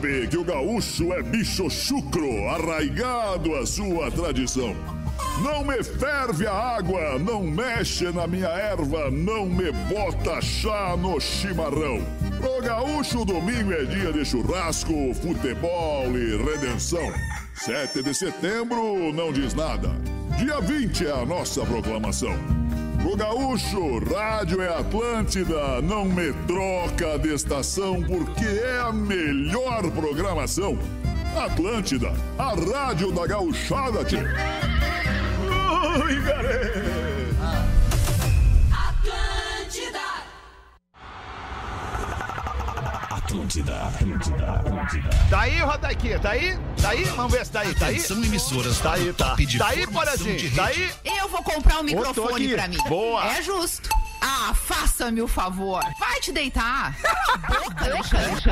[0.00, 4.74] sabe que o gaúcho é bicho chucro, arraigado à sua tradição.
[5.42, 11.20] Não me ferve a água, não mexe na minha erva, não me bota chá no
[11.20, 12.02] chimarrão.
[12.38, 17.12] Pro gaúcho, domingo é dia de churrasco, futebol e redenção.
[17.54, 19.90] 7 de setembro não diz nada.
[20.38, 22.59] Dia 20 é a nossa proclamação.
[23.02, 30.78] Pro gaúcho, rádio é Atlântida, não me troca de estação porque é a melhor programação.
[31.34, 34.00] Atlântida, a rádio da gauchada.
[36.04, 36.99] Ui, galera!
[43.30, 45.10] Atlântida, Atlântida, Atlântida.
[45.30, 46.18] Tá aí, Rodaiquinha?
[46.18, 46.58] Tá aí?
[46.82, 47.04] Tá aí?
[47.04, 47.72] Vamos ver se tá aí.
[47.76, 47.94] Tá aí?
[47.94, 48.78] Atenção, emissoras.
[48.80, 49.30] Tá aí, tá.
[49.30, 50.56] Top de Tá aí, Porazinho?
[50.56, 50.92] Tá aí?
[51.04, 52.78] Eu vou comprar um microfone pra mim.
[52.88, 53.24] Boa.
[53.24, 53.88] É justo.
[54.20, 55.80] Ah, faça-me o favor.
[56.00, 56.92] Vai te deitar.
[57.48, 58.42] Boca, Alexandre.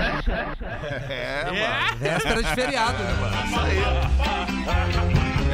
[1.09, 1.99] É, mano.
[1.99, 3.37] Véspera de feriado, né, mano?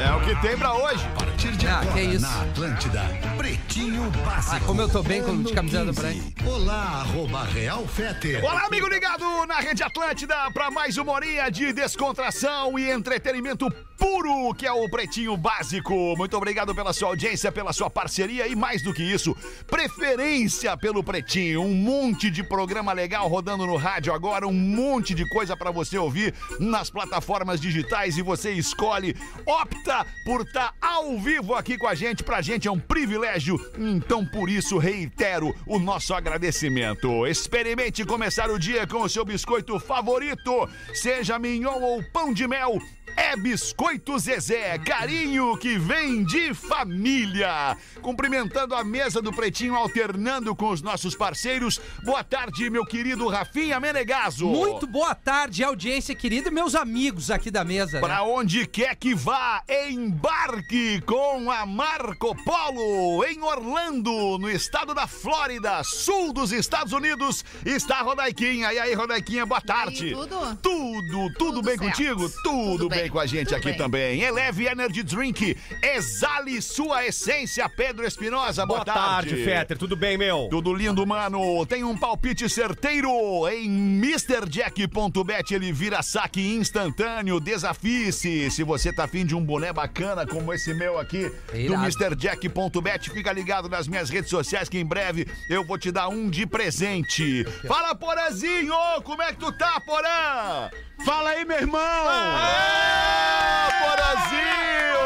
[0.06, 1.02] É o que tem pra hoje.
[1.44, 2.20] Partir de Ah, agora, que isso.
[2.22, 3.02] na Atlântida,
[3.36, 4.56] Pretinho Básico.
[4.56, 6.00] Ah, como eu tô bem com- de camiseta 15.
[6.00, 6.50] branca.
[6.50, 8.42] Olá, arroba Real Feter.
[8.42, 14.54] Olá, amigo ligado na Rede Atlântida para mais uma horinha de descontração e entretenimento puro,
[14.54, 16.16] que é o Pretinho Básico.
[16.16, 19.36] Muito obrigado pela sua audiência, pela sua parceria e mais do que isso,
[19.66, 21.60] preferência pelo Pretinho.
[21.62, 25.98] Um monte de programa legal rodando no rádio agora, um monte de coisa para você
[25.98, 29.14] ouvir nas plataformas digitais e você escolhe,
[29.46, 32.22] opta por estar ao vivo aqui com a gente.
[32.22, 37.26] Pra gente é um privilégio, então por isso reitero o nosso agradecimento.
[37.26, 42.78] Experimente começar o dia com o seu biscoito favorito, seja mignon ou pão de mel.
[43.16, 47.76] É Biscoito Zezé, carinho que vem de família.
[48.02, 51.80] Cumprimentando a mesa do Pretinho, alternando com os nossos parceiros.
[52.04, 54.46] Boa tarde, meu querido Rafinha Menegaso.
[54.46, 57.94] Muito boa tarde, audiência querida, e meus amigos aqui da mesa.
[57.94, 58.00] né?
[58.00, 65.06] Pra onde quer que vá, embarque com a Marco Polo em Orlando, no estado da
[65.06, 67.44] Flórida, sul dos Estados Unidos.
[67.64, 68.72] Está a Rodaiquinha.
[68.72, 70.10] E aí, Rodaiquinha, boa tarde.
[70.12, 70.56] tudo?
[70.56, 71.90] Tudo, tudo, Tudo bem certo.
[71.90, 72.28] contigo?
[72.42, 73.02] Tudo, Tudo bem.
[73.02, 73.03] bem.
[73.08, 73.76] Com a gente Tudo aqui bem.
[73.76, 74.20] também.
[74.22, 78.64] Eleve Energy Drink, exale sua essência, Pedro Espinosa.
[78.66, 79.76] Boa, Boa tarde, Fetter.
[79.78, 80.48] Tudo bem, meu?
[80.50, 81.64] tudo lindo, mano.
[81.66, 83.08] Tem um palpite certeiro
[83.48, 85.54] em MrJack.bet.
[85.54, 87.40] Ele vira saque instantâneo.
[87.40, 88.50] Desafie-se.
[88.50, 91.84] Se você tá afim de um boné bacana como esse meu aqui, do Irado.
[91.84, 96.28] MrJack.bet, fica ligado nas minhas redes sociais que em breve eu vou te dar um
[96.30, 97.44] de presente.
[97.66, 98.74] Fala, Porazinho!
[99.02, 100.70] Como é que tu tá, Porã?
[101.02, 101.80] Fala aí, meu irmão!
[101.82, 105.04] Ah, Porazinho!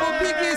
[0.00, 0.56] Vamos, Big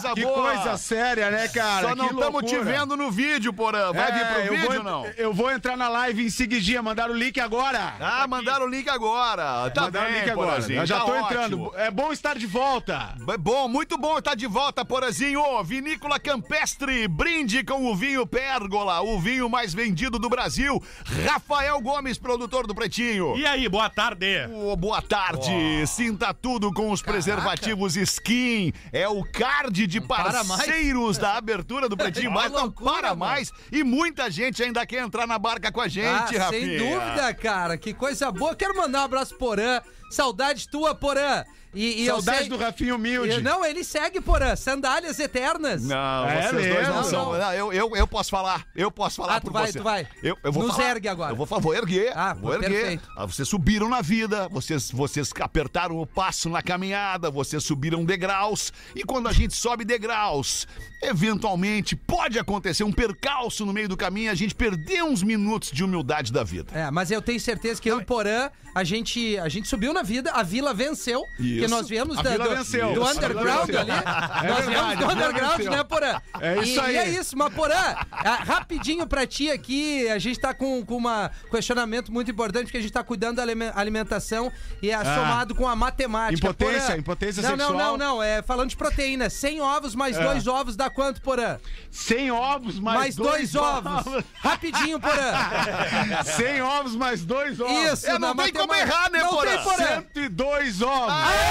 [0.00, 0.52] Coisa Que boa!
[0.54, 1.88] coisa séria, né, cara?
[1.88, 3.92] Só não Que estamos te vendo no vídeo, Porã.
[3.92, 5.06] Vai vir É, pro eu vídeo vou, ou não?
[5.16, 7.94] Eu vou entrar na live em seguidinha, mandaram o link agora.
[8.00, 9.70] Ah, mandaram o link agora.
[9.70, 10.50] Tá mandaram bem, o link agora.
[10.50, 10.80] Porazinho.
[10.80, 11.26] Eu já tá tô ótimo.
[11.26, 11.72] entrando.
[11.76, 13.14] É bom estar de volta.
[13.28, 15.42] É Bom, muito bom estar de volta, Porazinho.
[15.64, 20.82] Vinícola Campestre, brinde com o vinho Pérgola, o vinho mais vendido do Brasil.
[21.26, 23.36] Rafael Gomes, produtor do Pretinho.
[23.36, 24.46] E aí, boa tarde.
[24.52, 25.50] Ô, boa tarde.
[25.86, 28.72] Sinta tudo com os preservativos Skin.
[28.92, 30.22] É o card de mais.
[30.46, 33.52] parceiros da abertura do Pretinho, mas não para mais.
[33.72, 36.06] E muita gente ainda quer entrar na barca com a gente,
[36.36, 36.50] Ah, Rafinha.
[36.50, 37.76] sem dúvida, cara.
[37.78, 38.54] Que coisa boa.
[38.54, 39.80] Quero mandar um abraço pro Porã.
[40.10, 41.44] Saudade tua, Porã.
[41.74, 43.34] E, e Saudade sei- do Rafinho Humilde.
[43.38, 44.56] E- Não, ele segue, Porã.
[44.56, 45.82] Sandálias eternas.
[45.84, 47.10] Não, É vocês dois não mesmo?
[47.10, 47.32] são.
[47.38, 48.66] Não, eu, eu, eu posso falar.
[48.74, 49.78] Eu posso falar Ah, tu por vai, você.
[49.78, 50.06] tu vai.
[50.22, 50.90] Eu, eu vou Nos falar.
[50.90, 51.32] ergue agora.
[51.32, 52.12] Eu vou, vou erguer.
[52.16, 52.70] Ah, vou erguer.
[52.70, 53.08] perfeito.
[53.16, 58.72] Ah, Vocês subiram na vida, vocês, vocês apertaram o passo na caminhada, vocês subiram degraus.
[58.96, 60.66] E quando a gente sobe degraus,
[61.02, 65.82] eventualmente pode acontecer um percalço no meio do caminho, a gente perder uns minutos de
[65.84, 66.72] humildade da vida.
[66.72, 70.02] É, mas eu tenho certeza que eu e Porã, a gente, a gente subiu na
[70.02, 71.22] vida, a vila venceu.
[71.38, 71.57] Isso.
[71.60, 72.92] Que nós viemos da- do, venceu.
[72.94, 73.90] do underground ali.
[73.90, 74.04] venceu.
[74.48, 76.20] nós É viemos do Vila underground, né, Porã?
[76.40, 76.94] É isso e, aí.
[76.94, 77.74] E é isso, mas Porã,
[78.10, 82.78] ah, rapidinho pra ti aqui, a gente tá com, com um questionamento muito importante, porque
[82.78, 84.50] a gente tá cuidando da alime- alimentação
[84.82, 86.46] e é somado com a matemática.
[86.46, 86.50] Ah.
[86.50, 86.96] Impotência, Porã.
[86.98, 87.72] impotência não, sexual.
[87.72, 89.28] Não, não, não, é falando de proteína.
[89.30, 90.22] 100 ovos mais É.
[90.22, 91.58] dois ovos dá quanto, Porã?
[91.90, 94.24] 100 ovos mais, Mais, dois, ovos.
[94.40, 95.32] Rapidinho, Porã.
[96.36, 97.92] 100 ovos mais dois ovos.
[97.92, 98.78] Isso, É, não tem como matemática.
[98.96, 99.50] errar, né, Não Porã?
[99.50, 99.76] tem, Porã.
[100.14, 101.14] 102 ovos.
[101.14, 101.47] É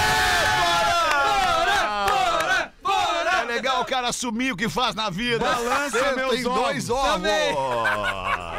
[3.46, 5.44] legal o cara assumir o que faz na vida.
[5.44, 7.12] Balança Tem meus dois ovos.
[7.12, 7.54] Também.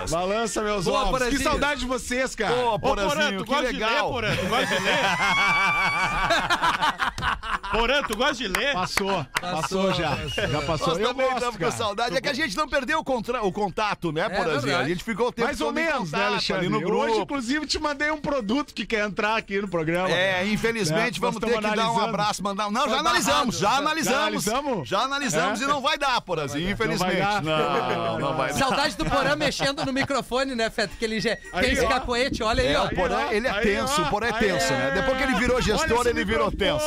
[0.09, 1.11] Balança meus Boa, ovos.
[1.11, 1.43] Que Porazinho.
[1.43, 2.53] saudade de vocês, cara.
[2.53, 3.89] Pô, Ô, Porã, Porazinho, que gosta legal.
[3.89, 4.35] de ler, Porã?
[4.35, 4.99] Tu gosta de ler?
[7.71, 8.73] Porã, tu gosta de ler?
[8.73, 10.15] Passou, passou já.
[10.27, 10.87] Já passou.
[10.89, 12.17] Nós Eu também gosto, estamos com saudade.
[12.17, 14.57] É que a gente não perdeu o, contra- o contato, né, Porazinho?
[14.57, 14.89] A verdade.
[14.89, 16.65] gente ficou o tempo Mais ou menos, né, contato Alexandre?
[16.65, 17.03] ali no grupo.
[17.05, 20.09] Hoje, inclusive, te mandei um produto que quer entrar aqui no programa.
[20.09, 22.09] É, infelizmente É, vamos ter que estamos dar um analisando.
[22.09, 22.71] abraço, mandar.
[22.71, 24.43] Não, já Foi analisamos, já analisamos.
[24.43, 24.89] já analisamos?
[24.89, 25.63] Já analisamos É?
[25.63, 27.17] e não vai dar, Porazinho, infelizmente.
[27.17, 27.41] dar.
[27.43, 28.57] Não, não vai dar.
[28.59, 30.95] Saudade do Porã mexendo no microfone, né, Feto?
[30.97, 31.89] Que ele já tem Aí, esse ó.
[31.89, 32.85] capoete, olha aí, É, ó.
[32.85, 34.91] o Porã, ele é tenso, o Porã é tenso, né?
[34.95, 36.85] Depois que ele virou gestor, ele virou tenso.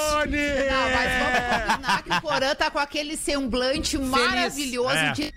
[0.72, 5.12] Não, mas vamos combinar que o Porã tá com aquele semblante maravilhoso É.
[5.12, 5.34] de.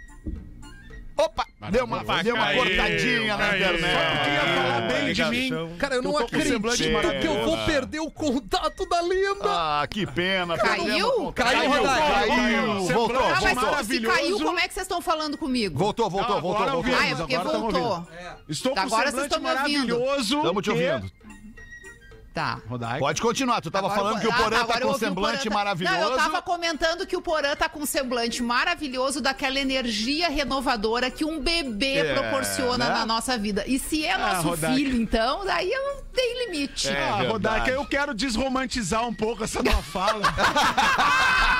[1.18, 3.56] Opa, deu uma, Opa, deu uma caiu, cortadinha na caiu.
[3.56, 3.94] internet.
[3.94, 5.78] Só porque ia falar bem de mim.
[5.78, 7.46] Cara, eu não semblante acredito que eu maravilhoso.
[7.46, 9.46] vou perder o contato da linda.
[9.46, 10.58] Ah, que pena.
[10.58, 11.32] Caiu?
[11.32, 12.28] Caiu, Caiu, caiu.
[12.28, 12.82] Caiu.
[12.84, 13.54] Voltou, Ah, mas Semblante voltou.
[13.56, 14.14] se maravilhoso.
[14.18, 15.80] caiu, como é que vocês estão falando comigo?
[15.80, 16.94] Voltou, voltou, Não, voltou, voltou.
[17.00, 18.08] Ah, é porque voltou.
[18.50, 20.00] Estou com Agora um vocês semblante estão me ouvindo.
[20.00, 20.38] maravilhoso.
[20.38, 21.12] Estamos te que- ouvindo.
[22.36, 22.60] Tá.
[22.68, 23.00] Rodaica.
[23.00, 25.38] Pode continuar, tu tava Agora falando que o ah, Porã tá agora eu com semblante
[25.38, 25.96] Porã tá- maravilhoso.
[25.98, 31.10] Não, eu tava comentando que o Porã tá com um semblante maravilhoso daquela energia renovadora
[31.10, 32.94] que um bebê É, proporciona né?
[32.94, 33.64] na nossa vida.
[33.66, 34.76] E se é nosso Rodaica.
[34.76, 36.90] filho, então, daí não tem limite.
[36.90, 36.92] É.
[36.92, 37.28] Ah, verdade.
[37.32, 40.22] Rodaica, eu quero desromantizar um pouco essa tua fala.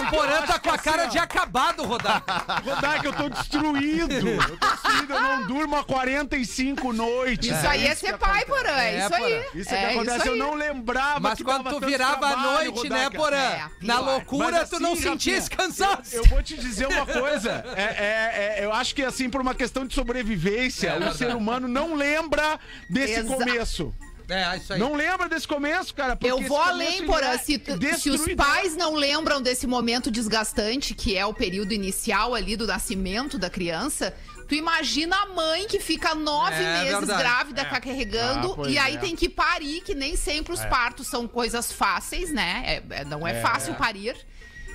[0.00, 1.06] O Porã tá com a assim, cara ó.
[1.08, 2.62] de acabado, Rodaica.
[2.64, 4.28] Rodaica, eu tô destruído.
[4.28, 7.56] Eu tô destruído, eu não durmo há 45 noites.
[7.56, 8.70] Isso aí é ser pai, Porã.
[8.70, 9.46] É, É, isso aí.
[9.54, 12.72] Isso é que acontece, isso eu não lembrava Mas que quando tu virava a trabalho,
[12.72, 13.10] noite, né.
[13.10, 13.36] Porã?
[13.36, 16.14] É, Na loucura, tu não assim, sentia Rafinha, esse cansaço.
[16.16, 17.62] Eu vou te dizer uma coisa.
[17.76, 21.18] É, é- é- eu acho que, assim, por uma questão de sobrevivência, É o verdade.
[21.18, 22.58] ser humano não lembra
[22.88, 23.94] desse Exa- começo.
[24.32, 24.78] É, isso aí.
[24.78, 26.16] Não lembra desse começo, cara.
[26.16, 27.28] porque Eu vou além, Porã.
[27.28, 27.60] é Se,
[27.98, 32.66] se os pais não lembram desse momento desgastante, que é o período inicial ali do
[32.66, 34.14] nascimento da criança,
[34.48, 37.22] tu imagina a mãe que fica nove É, meses verdade.
[37.22, 38.98] grávida carregando Ah, e aí é.
[38.98, 42.62] tem que parir, que nem sempre os partos são coisas fáceis, né?
[42.90, 44.16] É- é- não é, fácil parir.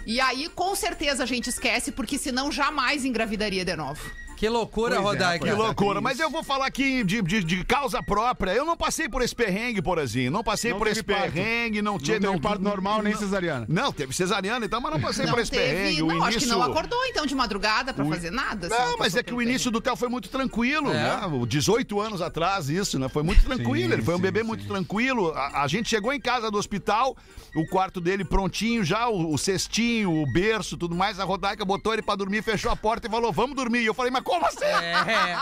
[0.06, 4.02] E aí, com certeza, a gente esquece, porque senão jamais engravidaria de novo.
[4.38, 5.46] Que loucura, Pois é, Rodaica.
[5.46, 8.52] Que loucura, mas eu vou falar aqui de, de, de causa própria.
[8.52, 10.30] Eu não passei por esse perrengue, Porazinho.
[10.30, 11.34] Não passei Não por esse parto.
[11.34, 12.20] perrengue, não Não tinha.
[12.20, 13.66] teve parto normal, nem cesariana.
[13.68, 15.64] Não, teve cesariana, então, mas não passei por Não esse teve.
[15.64, 16.02] perrengue.
[16.04, 16.50] Não, o acho que início...
[16.50, 18.68] não acordou então de madrugada pra fazer nada.
[18.68, 20.94] assim, Não, mas é que o início do Theo foi muito tranquilo, É.
[20.94, 21.22] né?
[21.34, 23.10] O 18 anos atrás, isso, né?
[23.10, 23.88] Foi muito tranquilo.
[23.88, 24.46] Sim, ele foi um sim, bebê sim.
[24.46, 25.32] muito tranquilo.
[25.34, 27.18] A, a gente chegou em casa do hospital,
[27.56, 31.20] o quarto dele prontinho já, o, o cestinho, o berço, tudo mais.
[31.20, 33.80] A Rodaica botou ele pra dormir, fechou a porta e falou: Vamos dormir.
[33.82, 34.66] E eu falei: Mas como assim?
[34.66, 35.38] É.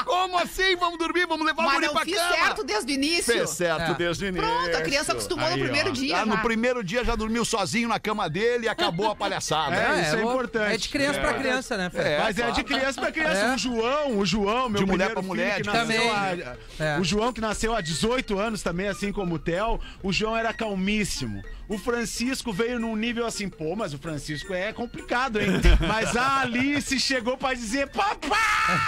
[0.04, 0.74] Como assim?
[0.76, 1.26] Vamos dormir?
[1.26, 2.34] Vamos levar o Mas guri não pra fiz cama?
[2.34, 3.32] certo desde o início.
[3.32, 3.94] Fez certo É.
[3.94, 4.48] desde o início.
[4.48, 5.92] Pronto, a criança acostumou Aí, no primeiro ó.
[5.92, 6.16] dia.
[6.18, 6.40] Ah, no já.
[6.42, 9.76] primeiro dia já dormiu sozinho na cama dele e acabou a palhaçada.
[9.76, 10.74] É, isso é o- importante.
[10.74, 11.98] É de criança pra criança, né, Fê?
[12.00, 12.18] É.
[12.18, 13.40] Mas é de criança pra criança.
[13.40, 13.54] É.
[13.54, 16.10] O João, o João, meu De mulher primeiro pra mulher, também.
[16.10, 16.98] há- É.
[16.98, 20.52] O João que nasceu há 18 anos também, assim como o Theo, o João era
[20.52, 21.42] calmíssimo.
[21.70, 25.50] O Francisco veio num nível assim, pô, mas o Francisco é complicado, hein?
[25.86, 28.80] mas a Alice chegou pra dizer, papai!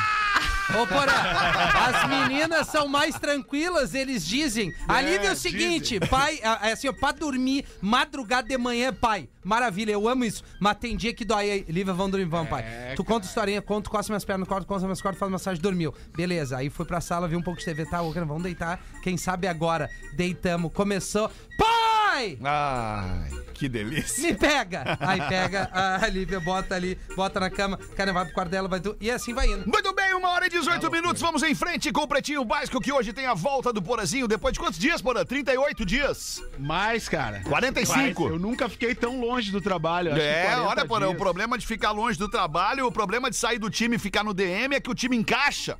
[0.70, 4.74] Ô, Porã, as meninas são mais tranquilas, eles dizem.
[4.88, 9.28] Alívio é o seguinte, pai, é é assim, ó, pra dormir, madrugada de manhã, pai.
[9.44, 10.42] Maravilha, eu amo isso.
[10.58, 11.64] Mas tem dia que dói aí.
[11.68, 12.64] Lívia, vamos dormir, vamos, pai.
[12.96, 15.94] tu conta historinha, conta, coça minhas pernas, corta, coça minhas cordas, faz massagem, dormiu.
[16.16, 18.80] Beleza, aí fui pra sala, vi um pouco de TV, tá, ô, cara, vamos deitar.
[19.02, 21.30] Quem sabe agora, deitamos, começou.
[21.56, 21.81] Pai!
[22.12, 24.22] Ai, que delícia.
[24.22, 24.98] Me pega!
[25.00, 28.80] Aí pega a Lívia, bota ali, bota na cama, cara vai pro quarto dela, vai
[28.80, 28.96] tu...
[29.00, 29.66] E assim vai indo.
[29.66, 31.20] Muito bem, uma hora e 18 minutos.
[31.22, 34.28] Vamos em frente com o Pretinho Básico, que hoje tem a volta do Porazinho.
[34.28, 35.24] Depois de quantos dias, Porã?
[35.24, 36.42] 38 dias?
[36.58, 37.42] Mais, cara.
[37.44, 38.28] 45?
[38.28, 40.12] Eu nunca fiquei tão longe do trabalho.
[40.16, 43.58] É, 40 olha, Porã, o problema de ficar longe do trabalho, o problema de sair
[43.58, 45.76] do time e ficar no DM é que o time encaixa.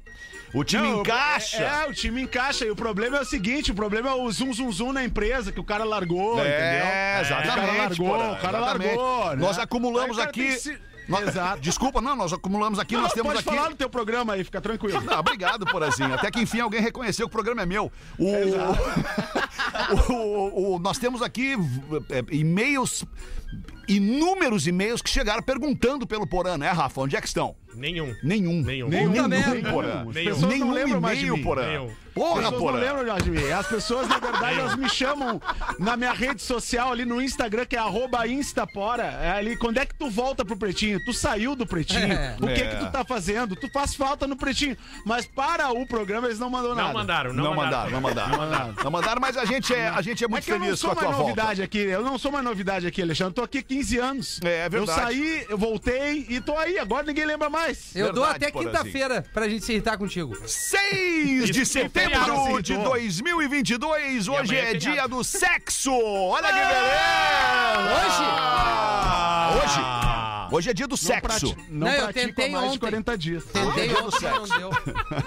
[0.54, 1.62] O time Não, encaixa.
[1.62, 2.64] É, é, o time encaixa.
[2.66, 5.50] E o problema é o seguinte: o problema é o zum zum zum na empresa,
[5.50, 6.52] que o cara largou, entendeu?
[6.52, 7.48] É, exatamente.
[7.48, 8.96] O cara largou, Porã, o cara exatamente.
[8.96, 9.30] largou.
[9.30, 9.36] né?
[9.36, 10.78] Nós acumulamos Aí cara aqui.
[11.08, 11.60] Exato.
[11.60, 13.56] Desculpa, não, nós acumulamos aqui, Não, nós temos pode aqui.
[13.56, 15.02] falar no teu programa aí, fica tranquilo.
[15.08, 16.14] Ah, obrigado, Porazinho.
[16.14, 17.90] Até que enfim alguém reconheceu que o programa é meu.
[18.18, 18.26] O,
[20.12, 21.54] o- o- o- nós temos aqui
[22.10, 23.04] é, e-mails,
[23.88, 27.00] inúmeros e-mails que chegaram perguntando pelo Porã, né, Rafa?
[27.00, 27.54] Onde é que estão?
[27.74, 28.14] Nenhum.
[28.22, 28.60] Nenhum.
[28.62, 28.88] Nenhum.
[28.88, 29.70] Nenhum, Puta merda.
[29.70, 30.04] Porã.
[30.04, 30.12] Nenhum.
[30.12, 31.42] pessoas Nenhum não lembram mais de mim.
[31.42, 31.66] Porã.
[31.66, 31.86] Nenhum.
[31.86, 32.78] As Porra, pessoas não Porã.
[32.78, 33.50] lembram mais de mim.
[33.50, 35.40] As pessoas, na verdade, elas me chamam
[35.78, 39.04] na minha rede social ali no Instagram, que é arroba Instapora.
[39.04, 41.02] É ali, quando é que tu volta pro Pretinho?
[41.06, 42.12] Tu saiu do Pretinho?
[42.12, 42.36] É.
[42.38, 42.66] O que É.
[42.68, 43.56] que tu tá fazendo?
[43.56, 44.76] Tu faz falta no Pretinho.
[45.06, 46.88] Mas para o programa, eles não mandam nada.
[46.88, 48.30] Não mandaram, não, Não mandaram, não mandaram.
[48.32, 48.74] Não mandaram.
[48.84, 50.82] Não mandaram, mas a gente é, a gente é É muito que eu não feliz
[50.82, 51.30] com sou a tua mais volta.
[51.30, 53.30] novidade aqui, eu não sou mais novidade aqui, Alexandre.
[53.30, 54.40] Eu tô aqui 15 anos.
[54.44, 55.00] É, é verdade.
[55.00, 56.78] Eu saí, eu voltei e tô aí.
[56.78, 57.94] Agora ninguém lembra mais.
[57.94, 58.74] Eu dou Verdade, até Porazinho.
[58.74, 60.36] quinta-feira pra gente se irritar contigo.
[60.46, 65.92] 6 de setembro de 2022, hoje é é dia do sexo!
[65.92, 66.72] Olha que beleza!
[67.98, 69.64] Hoje?
[69.64, 70.41] Hoje?
[70.52, 71.22] Hoje é dia do Não, sexo.
[71.22, 72.72] prati- não, Não, eu tentei há mais ontem.
[72.74, 73.44] de 40 dias.
[73.44, 74.58] Tentei dia do ontem, não sexo.
[74.58, 74.70] deu.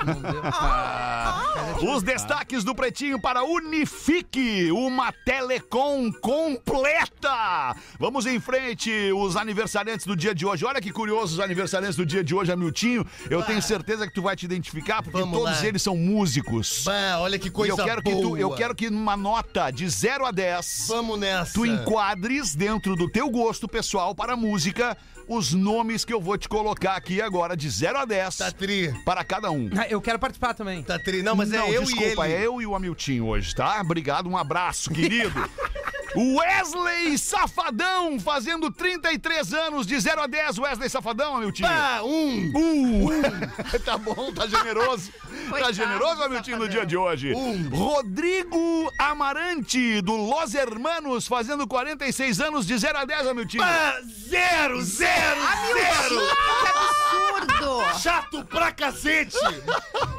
[0.05, 0.41] Não deu.
[1.95, 7.75] Os destaques do Pretinho para Unifique, uma telecom completa.
[7.99, 10.63] Vamos em frente, os aniversariantes do dia de hoje.
[10.65, 13.05] Olha que curioso os aniversariantes do dia de hoje, Amiltinho.
[13.29, 15.65] Eu tenho certeza que tu vai te identificar, porque Vamos todos lá.
[15.67, 16.83] eles são músicos.
[16.85, 18.15] Bah, olha que E coisa eu quero boa.
[18.15, 21.53] que tu, eu quero que numa nota de 0 a 10, Vamos nessa.
[21.53, 24.95] tu enquadres dentro do teu gosto pessoal para a música
[25.27, 28.93] os nomes que eu vou te colocar aqui agora de 0 a 10 Tá tri.
[29.05, 29.69] para cada um.
[29.77, 30.83] Ah, Eu quero participar também.
[30.83, 31.21] Tá tri.
[31.23, 32.41] Não, mas Não, é eu desculpa, e ele.
[32.43, 33.79] é eu e o Amiltinho hoje, tá?
[33.81, 35.33] Obrigado, um abraço, querido.
[36.15, 41.67] Wesley Safadão, fazendo 33 anos, de 0 a 10, Wesley Safadão, Amiltinho.
[41.67, 42.51] Bah, um.
[42.55, 43.07] Um.
[43.83, 45.11] tá bom, tá generoso.
[45.45, 47.33] tá Coitado generoso, do Amiltinho, no dia de hoje.
[47.33, 47.69] Um.
[47.69, 53.63] Rodrigo Amarante, do Los Hermanos, fazendo 46 anos, de 0 a 10, Amiltinho.
[53.63, 53.99] Bah,
[54.29, 55.41] zero, zero,
[55.73, 56.19] zero.
[56.61, 57.99] Que absurdo!
[57.99, 59.37] Chato pra cacete.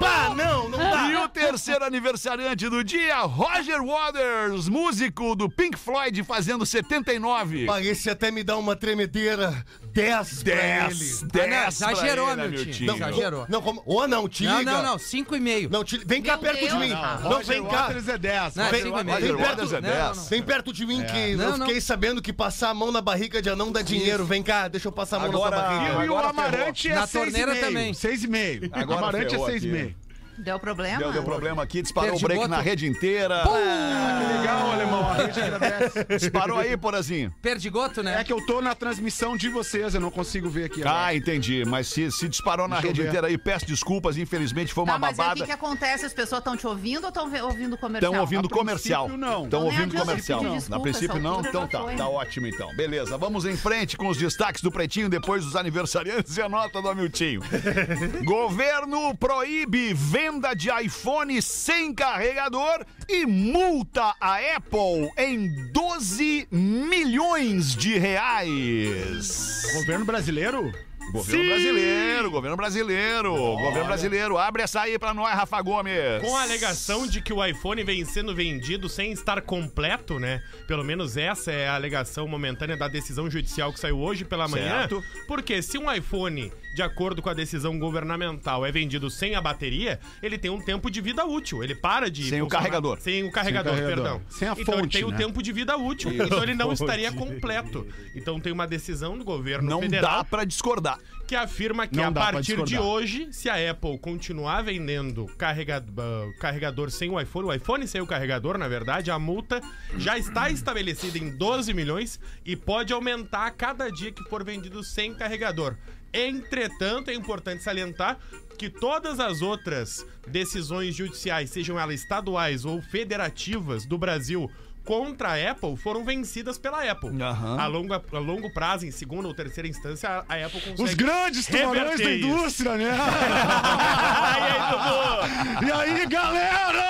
[0.00, 1.08] Bah, não, não dá.
[1.10, 7.66] E o terceiro aniversariante do dia, Roger Waters, músico do Pink Floyd, fazendo 79.
[7.66, 9.64] Bah, esse até me dá uma tremedeira.
[9.96, 11.30] Dez pra 10, ele.
[11.32, 12.56] 10 Ah, não, exagerou, pra meu time.
[12.62, 12.94] Amiltinho.
[12.96, 13.46] Exagerou.
[13.48, 13.82] Não, como...
[13.86, 14.70] Ou não, te Não, liga.
[14.72, 14.98] não, não.
[14.98, 15.70] Cinco e meio.
[15.70, 15.98] Não, te...
[16.04, 16.78] vem cá Meu perto de Deus.
[16.80, 16.88] mim.
[16.90, 17.82] Não, Não, Roger vem cá.
[17.86, 18.54] Waters é 10.
[18.56, 19.70] Não, Vem, perto, é Não, 10.
[19.82, 20.24] não, não.
[20.24, 21.66] vem perto de mim que Não, eu não.
[21.66, 24.24] fiquei sabendo que passar a mão na barriga já não dá dinheiro.
[24.26, 25.92] Vem cá, deixa eu passar a mão Agora- na barriga.
[25.92, 27.12] E o Agora Amarante é Na 6,5.
[27.12, 27.92] torneira também.
[27.94, 28.70] 6,5.
[28.72, 29.60] Agora Amarante é ferrou aqui.
[29.60, 29.94] 6,5.
[30.38, 30.98] Deu problema?
[30.98, 33.42] Deu, deu problema aqui, disparou o break na rede inteira.
[33.42, 35.10] Que legal, alemão.
[35.10, 36.04] A gente agradece.
[36.18, 37.32] Disparou aí, Porazinho.
[37.40, 38.20] Perdigoto, né?
[38.20, 40.80] É que eu tô na transmissão de vocês, eu não consigo ver aqui.
[40.82, 41.06] agora.
[41.06, 41.64] Ah, entendi.
[41.64, 43.08] Mas se, se disparou na Deixa rede ver.
[43.08, 44.16] inteira aí, peço desculpas.
[44.18, 45.40] Infelizmente foi uma Tá, mas o babada.
[45.40, 46.04] que, que acontece?
[46.06, 48.10] As pessoas estão te ouvindo ou estão ouvindo o comercial?
[48.12, 49.08] Estão ouvindo A comercial.
[49.08, 49.44] não.
[49.44, 50.40] Estão nem ouvindo comercial.
[50.40, 51.96] pedir Na princípio não, então tá, foi.
[51.96, 52.74] tá ótimo então.
[52.76, 56.80] Beleza, vamos em frente com os destaques do Pretinho depois dos aniversariantes e a nota
[56.82, 57.40] do Amiltinho.
[58.24, 60.25] Governo proíbe venda
[60.56, 69.62] de iPhone sem carregador e multa a Apple em 12 milhões de reais.
[69.74, 70.72] Governo brasileiro?
[71.12, 74.38] Governo brasileiro, governo brasileiro, governo brasileiro.
[74.38, 76.20] Abre essa aí pra nós, Rafa Gomes.
[76.20, 80.42] Com a alegação de que o iPhone vem sendo vendido sem estar completo, né?
[80.66, 84.80] Pelo menos essa é a alegação momentânea da decisão judicial que saiu hoje pela manhã.
[84.80, 85.02] Certo.
[85.28, 89.98] Porque se um iPhone, de acordo com a decisão governamental, é vendido sem a bateria,
[90.22, 91.64] ele tem um tempo de vida útil.
[91.64, 92.24] Ele para de.
[92.28, 93.00] Sem o carregador.
[93.00, 94.04] Sem o carregador, Sem o carregador.
[94.04, 94.22] perdão.
[94.28, 95.16] Sem a então ele fonte, tem o né?
[95.16, 96.12] tempo de vida útil.
[96.12, 97.86] Então ele não estaria completo.
[98.14, 100.98] Então tem uma decisão do governo Não federal dá pra discordar.
[101.26, 106.26] que afirma que Não a partir de hoje, se a Apple continuar vendendo carrega- ah,
[106.38, 109.62] carregador sem o iPhone, o iPhone sem o carregador, na verdade, a multa
[109.96, 114.84] já está estabelecida em 12 milhões e pode aumentar a cada dia que for vendido
[114.84, 115.74] sem carregador.
[116.12, 118.18] Entretanto, é importante salientar
[118.56, 124.50] que todas as outras decisões judiciais, sejam elas estaduais ou federativas do Brasil,
[124.86, 127.10] contra a Apple foram vencidas pela Apple.
[127.20, 127.60] Aham.
[127.60, 130.82] A, longo, a longo prazo, em segunda ou terceira instância, a, a Apple consegue.
[130.82, 132.26] Os grandes tubarões da isso.
[132.26, 132.90] indústria, né?
[132.96, 135.66] Ai, ai, Dudu!
[135.66, 136.86] E aí, galera?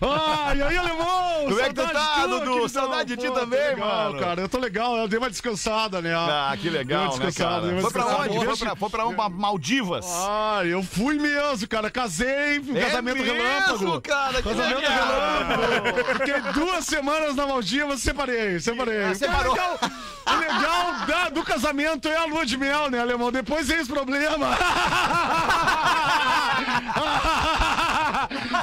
[0.00, 1.18] Ah, e aí, alemão?
[1.48, 2.68] Como é que tu Saudade tá, Dudu?
[2.68, 4.18] Saudade de ti também, legal, mano.
[4.20, 4.40] cara.
[4.42, 6.14] Eu tô legal, eu dei uma descansada, né?
[6.14, 7.80] Ah, que legal, né, descansada, cara?
[7.80, 8.44] Foi pra onde?
[8.44, 10.06] Foi pra, foi pra uma Maldivas.
[10.08, 11.90] Ah, eu fui mesmo, cara.
[11.90, 14.00] Casei, um É casamento mesmo, relâmpago.
[14.02, 14.92] cara, que Casamento legal.
[14.98, 16.18] Relâmpago.
[16.18, 19.04] Fiquei duas semanas na Maldivas, separei, separei.
[19.04, 19.52] Ah, separou.
[19.52, 19.78] O legal,
[20.26, 23.32] o legal da- do casamento é a lua de mel, né, alemão?
[23.32, 24.58] Depois vem os problemas.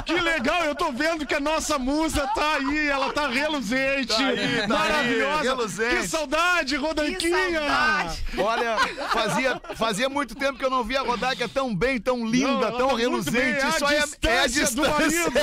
[0.03, 4.17] Que legal, eu tô vendo que a nossa musa tá aí, ela tá reluzente, Tá
[4.27, 5.41] aí, tá aí, maravilhosa.
[5.43, 5.95] reluzente.
[5.97, 7.59] Que saudade, Que Rodanquinha!
[7.61, 8.23] saudade!
[8.37, 8.77] Olha,
[9.09, 12.77] fazia, fazia muito tempo que eu não via a Rodaica tão bem, tão linda, Não,
[12.77, 13.37] tão tá reluzente.
[13.65, 15.39] é Isso a aí é, é a distância do marido.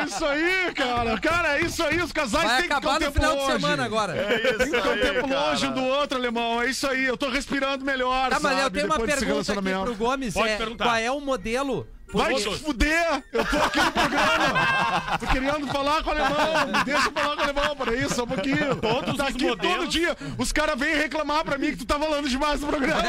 [0.00, 1.20] É isso aí, cara.
[1.20, 2.00] Cara, é isso aí.
[2.02, 3.52] Os casais Vai têm que ficar acabar um no tempo final de longe.
[3.52, 4.12] semana agora.
[4.14, 5.40] Tem que ficar um aí, tempo cara.
[5.50, 6.62] longe um do outro, alemão.
[6.62, 7.04] É isso aí.
[7.04, 8.62] Eu tô respirando melhor, Tá, mas sabe?
[8.64, 10.34] eu tenho uma pergunta aqui pro Gomes.
[10.34, 10.84] Pode é, perguntar.
[10.84, 12.60] Qual é o modelo Vai te Todos.
[12.60, 13.22] fuder!
[13.32, 15.18] Eu tô aqui no programa!
[15.20, 16.66] Tô querendo falar com o alemão!
[16.66, 18.76] Me deixa eu falar com o alemão, peraí, só um pouquinho!
[18.76, 20.16] Todos tá os aqui modelos- todo dia!
[20.36, 23.04] Os caras vêm reclamar pra mim que tu tá falando demais no programa!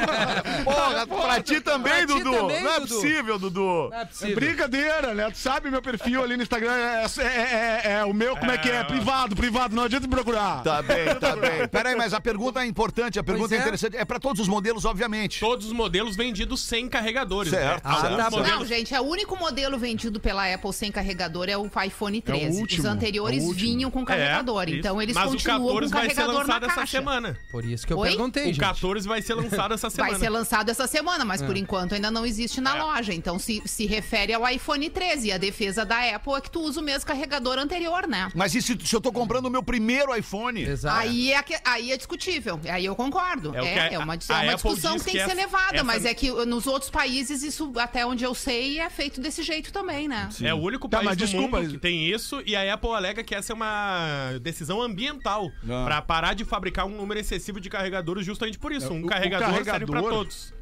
[0.63, 2.38] Porra, pra ti também, Pra ti Dudu.
[2.38, 2.93] também, não é Dudu.
[2.96, 3.89] possível, Dudu.
[3.89, 4.36] Não é É possível.
[4.36, 5.31] brincadeira, né?
[5.31, 8.51] Tu sabe meu perfil ali no Instagram é, é- é- é- é o meu, como
[8.51, 8.84] é que é?
[8.84, 10.62] Privado, privado, não adianta me procurar.
[10.62, 11.67] Tá bem, tá bem.
[11.67, 13.62] Peraí, mas a pergunta é importante, a pergunta é é.
[13.62, 13.98] interessante.
[13.98, 15.39] É pra todos os modelos, obviamente.
[15.39, 17.51] Todos os modelos vendidos sem carregadores.
[17.51, 17.84] Certo.
[17.88, 17.91] Né?
[17.96, 18.41] Ah, tá bom.
[18.41, 22.60] Não, gente, é o único modelo vendido pela Apple sem carregador é o iPhone 13.
[22.60, 24.67] último, Os anteriores é o vinham com carregador.
[24.69, 24.77] isso.
[24.77, 26.98] então eles Mas continuam o 14 com vai ser carregador na lançado essa caixa.
[26.98, 27.38] semana.
[27.51, 28.10] Por isso que eu Oi?
[28.10, 28.60] perguntei, O gente.
[28.60, 30.12] 14 vai ser lançado essa semana.
[30.12, 31.45] Vai ser lançado essa semana, mas É.
[31.45, 32.81] por enquanto ainda não existe na É.
[32.81, 33.13] loja.
[33.13, 35.27] Então se, se refere ao iPhone 13.
[35.27, 38.29] E a defesa da Apple é que tu usa o mesmo carregador anterior, né?
[38.36, 40.62] Mas e se, se eu tô comprando o meu primeiro iPhone?
[40.63, 40.98] Exato.
[41.00, 42.60] Aí é, aí é discutível.
[42.69, 43.55] Aí eu concordo.
[43.55, 45.33] É o É, a- é uma, é uma discussão que tem que, que ser essa-
[45.33, 49.21] levada, essa- mas é que nos outros países isso, até onde eu sei, é feito
[49.21, 50.29] desse jeito também, né?
[50.41, 52.89] É o único Tá, país mas do desculpa, mundo que tem isso e a Apple
[52.91, 55.83] alega que essa é uma decisão ambiental Ah.
[55.85, 58.88] pra parar de fabricar um número excessivo de carregadores justamente por isso.
[58.88, 60.53] É, Um o- o carregador, serve pra carregador- todos.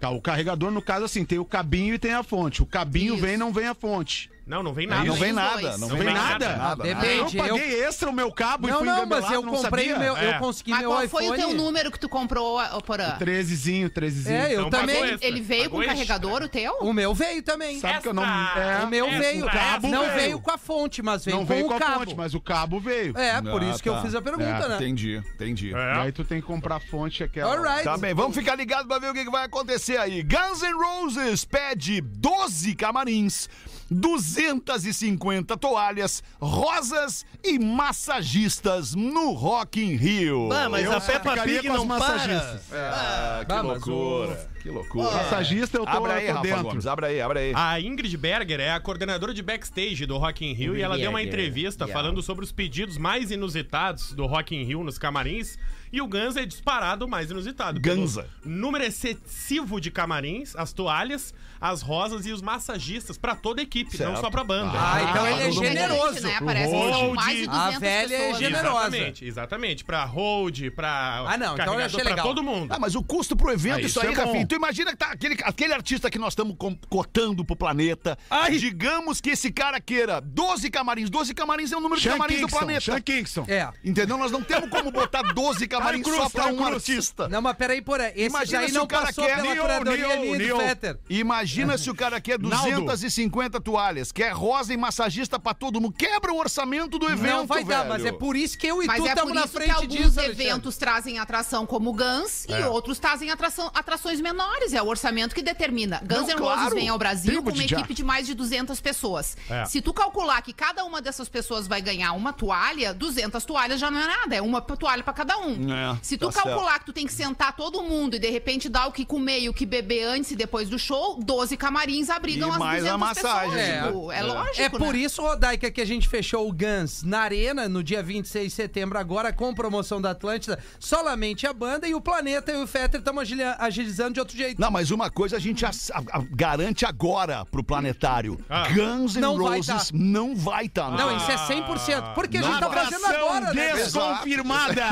[0.00, 2.62] Tá, o carregador, no caso, assim, tem o cabinho e tem a fonte.
[2.62, 3.22] O cabinho Isso.
[3.22, 4.30] vem não vem a fonte.
[4.50, 5.08] Não, não vem Não, nada.
[5.08, 5.70] não vem nada.
[5.78, 6.48] Não Não vem vem nada.
[6.48, 6.56] nada?
[6.56, 7.38] nada, Depende.
[7.38, 9.84] Eu paguei extra o meu cabo e Não, fui não, engabelado, mas eu não comprei
[9.90, 9.96] sabia.
[9.96, 10.16] o meu.
[10.16, 10.34] É.
[10.34, 11.26] Eu consegui Mas meu qual iPhone.
[11.28, 13.12] foi o teu número que tu comprou, ô, Porã?
[13.16, 14.36] Trezezinho, trezezinho.
[14.36, 15.16] É, eu Então também.
[15.20, 16.72] Ele veio Pagou com carregador, o teu?
[16.80, 17.78] O meu veio também.
[17.78, 18.24] Sabe que eu não...
[18.24, 19.46] É, O meu veio.
[19.46, 20.14] cabo não veio.
[20.16, 21.98] veio com a fonte, mas veio não com veio o com a cabo.
[22.00, 23.16] fonte, mas o cabo veio.
[23.16, 24.02] É, por Ah, isso que eu tá.
[24.02, 24.74] fiz a pergunta, É, né?
[24.74, 25.72] Entendi, entendi.
[25.72, 25.92] É.
[26.00, 27.54] aí tu tem que comprar a fonte aquela.
[27.54, 27.84] Alright.
[27.84, 30.24] Tá bem, vamos ficar ligados pra ver o que que vai acontecer aí.
[30.24, 33.48] Guns N' Roses pede 12 camarins,
[33.90, 40.50] 250 toalhas, rosas e massagistas no Rock in Rio.
[40.52, 42.62] Ah, mas Eu a Peppa Pig não massagistas.
[42.68, 42.90] para.
[42.90, 45.10] Ah, que Ah, loucura, que loucura.
[45.10, 46.62] Massagista eu tô, Abre aí, eu tô Rafa dentro.
[46.64, 47.52] Gomes, abre aí, abre aí.
[47.54, 51.10] A Ingrid Berger é a coordenadora de backstage do Rock in Rio e ela deu
[51.10, 51.92] uma entrevista Yeah.
[51.92, 55.58] falando sobre os pedidos mais inusitados do Rock in Rio nos camarins
[55.92, 57.80] e o Guns é disparado mais inusitado.
[57.80, 58.26] Ganza.
[58.44, 63.90] Número excessivo de camarins, as toalhas, as rosas e os massagistas pra toda a equipe,
[63.98, 64.20] não Certo.
[64.20, 64.72] só pra banda.
[64.74, 66.20] Ah, então ele é generoso.
[66.22, 66.38] né?
[66.44, 68.38] Parece que mais de 200 A velha é pessoas.
[68.38, 68.86] generosa.
[68.86, 69.84] Exatamente, exatamente.
[69.84, 71.24] Pra hold, pra.
[71.28, 72.26] Ah, não, então eu achei carregador, pra legal.
[72.26, 72.72] todo mundo.
[72.72, 74.16] Ah, mas o custo pro evento, Ah, isso, isso aí, é.
[74.16, 74.46] Rafinha.
[74.46, 76.56] Tu imagina que tá aquele, aquele artista que nós estamos
[76.88, 78.16] cotando pro planeta.
[78.58, 81.10] Digamos que esse cara queira 12 camarins.
[81.10, 82.80] 12 camarins é o número de Sean camarins do Kingston, planeta.
[82.80, 83.44] Sean Kingston.
[83.48, 83.68] É.
[83.84, 84.16] Entendeu?
[84.16, 86.74] Nós não temos como botar 12 camarins Cruz, só pra um Cruise.
[86.74, 87.28] artista.
[87.28, 88.12] Não, mas peraí, porém.
[88.14, 90.56] Esse Imagina daí se não o cara passou quer- pela curadoria minha do.
[90.60, 90.98] Fetter.
[91.08, 92.80] Imagina se o cara quer Naldo.
[92.82, 95.94] 250 toalhas, quer rosa e massagista pra todo mundo.
[95.96, 97.88] Quebra o orçamento do evento, Não vai dar, velho.
[97.90, 99.88] mas é por isso que eu e Mas tu é estamos por na frente alguns
[99.90, 100.44] disso, Alexandre.
[100.46, 102.60] eventos trazem atração como Guns É.
[102.60, 104.72] e outros trazem atração, atrações menores.
[104.72, 106.00] É o orçamento que determina.
[106.04, 106.60] Guns N' claro.
[106.62, 109.36] Roses vem ao Brasil Tribo com uma de equipe de mais de 200 pessoas.
[109.48, 109.64] É.
[109.66, 113.90] Se tu calcular que cada uma dessas pessoas vai ganhar uma toalha, 200 toalhas já
[113.90, 114.36] não é nada.
[114.36, 115.69] É uma toalha pra cada um.
[115.74, 118.68] É, Se tu tá calcular que tu tem que sentar todo mundo e de repente
[118.68, 122.10] dar o que comer e o que beber antes e depois do show, 12 camarins
[122.10, 123.50] abrigam E as mais 200 a massagem.
[123.50, 123.60] pessoas.
[123.60, 123.86] É.
[123.86, 124.98] tipo, É, lógico, É por né?
[125.00, 128.98] isso, Rodaica, que a gente fechou o Guns na Arena no dia 26 de setembro,
[128.98, 133.28] agora com promoção da Atlântida, solamente a banda e o Planeta e o Fetter estamos
[133.58, 134.60] agilizando de outro jeito.
[134.60, 138.38] Não, mas uma coisa a gente as- a- a- garante agora pro planetário.
[138.48, 138.68] Ah.
[138.68, 139.92] Guns N' Não vai Roses tá.
[139.92, 140.90] não vai estar.
[140.90, 142.14] Não, isso é 100%.
[142.14, 143.72] Porque a gente tá fazendo agora, né?
[143.74, 144.82] desconfirmada.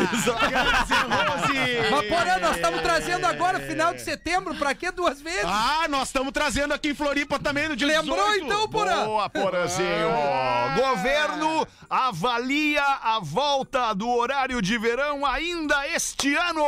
[1.91, 5.45] Mas, porra, nós estamos trazendo agora, final de setembro, pra quê duas vezes?
[5.45, 8.45] Ah, nós estamos trazendo aqui em Floripa também no dia Lembrou 18.
[8.45, 8.97] então, porra?
[9.05, 10.09] Boa, Porazinho!
[10.77, 16.65] Governo avalia a volta do horário de verão ainda este ano!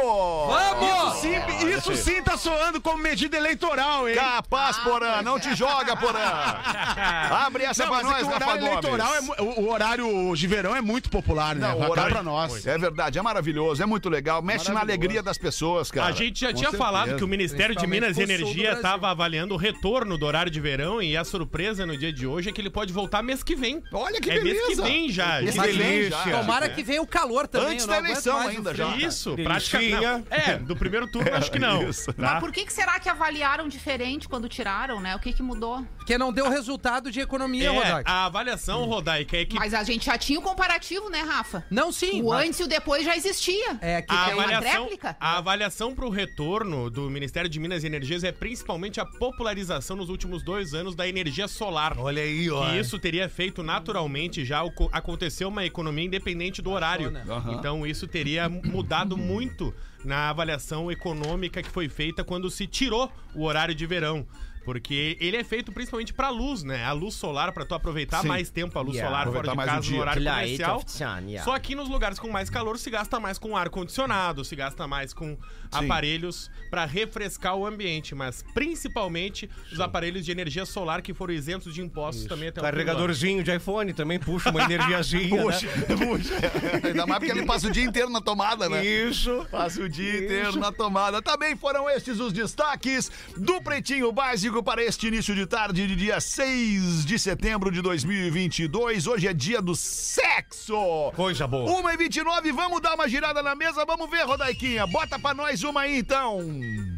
[0.48, 1.20] Vamos!
[1.20, 1.34] Sim,
[1.76, 4.14] isso sim tá soando como medida eleitoral, hein?
[4.14, 6.18] Capaz, Porã, não te joga, Porã!
[7.46, 10.34] Abre essa Não, pra é nós, que o Rafa horário eleitoral é o, o horário
[10.34, 11.68] de verão é muito popular, né?
[11.68, 12.66] Não, o horário- pra nós.
[12.66, 16.08] É verdade, é maravilhoso, é muito legal, mexe na alegria das pessoas, cara.
[16.08, 16.82] A gente já com tinha certeza.
[16.84, 20.60] falado que o Ministério de Minas e Energia estava avaliando o retorno do horário de
[20.60, 23.54] verão e a surpresa no dia de hoje é que ele pode voltar mês que
[23.56, 23.82] vem.
[23.92, 24.82] Olha que é mês que beleza.
[24.82, 25.42] vem já.
[25.42, 26.10] Mês Que vem delícia.
[26.24, 26.40] já.
[26.40, 27.72] Tomara que venha o calor também.
[27.72, 28.96] Antes da eleição ainda, já.
[28.96, 30.24] Isso, praticamente.
[30.30, 31.88] É, do primeiro turno acho que não.
[31.88, 32.12] Isso.
[32.12, 32.14] tá?
[32.34, 35.16] Mas por que, que será que avaliaram diferente quando tiraram, né?
[35.16, 35.84] O que que mudou?
[35.96, 38.10] Porque não deu resultado de economia, É, Rodaica.
[38.10, 41.64] a avaliação, Rodaica, é que Mas a gente já tinha o comparativo, né, Rafa?
[41.70, 42.22] Não, sim.
[42.22, 43.69] O mas- antes e o depois já existia.
[43.80, 45.16] É que a é uma avaliação, tréplica?
[45.18, 49.96] a avaliação para o retorno do Ministério de Minas e Energias é principalmente a popularização
[49.96, 51.98] nos últimos dois anos da energia solar.
[51.98, 52.72] Olha aí, ó.
[52.72, 57.12] E isso teria feito naturalmente já aconteceu uma economia independente do horário.
[57.52, 63.44] Então isso teria mudado muito na avaliação econômica que foi feita quando se tirou o
[63.44, 64.26] horário de verão.
[64.64, 66.84] Porque ele é feito principalmente pra luz, né?
[66.84, 68.28] A luz solar, pra tu aproveitar Sim.
[68.28, 69.08] mais tempo a luz Yeah.
[69.10, 69.96] solar fora Aproveitar de mais o casa dia.
[69.96, 70.80] no horário comercial.
[70.82, 71.42] the sun, yeah.
[71.44, 75.14] Só que nos lugares com mais calor se gasta mais com ar-condicionado, se gasta mais
[75.14, 75.36] com
[75.72, 81.74] aparelhos pra refrescar o ambiente, mas principalmente os aparelhos de energia solar que foram isentos
[81.74, 82.64] de impostos também até o.
[82.64, 85.42] Carregadorzinho de iPhone também puxa uma energiazinha.
[85.42, 86.34] Puxa, puxa.
[86.86, 88.80] Ainda mais porque ele passa o dia inteiro na tomada, né?
[88.80, 88.84] né?
[88.84, 89.46] Isso.
[89.50, 91.20] Passa o dia inteiro na tomada.
[91.22, 96.20] Também foram estes os destaques do Pretinho Básico para este início de tarde de dia
[96.20, 99.06] 6 de setembro de 2022.
[99.06, 101.12] Hoje é dia do sexo.
[101.14, 101.80] Coisa boa.
[101.80, 104.86] 1 e 29 vamos dar uma girada na mesa, vamos ver, Rodaiquinha.
[104.86, 106.38] Bota pra nós uma aí, então.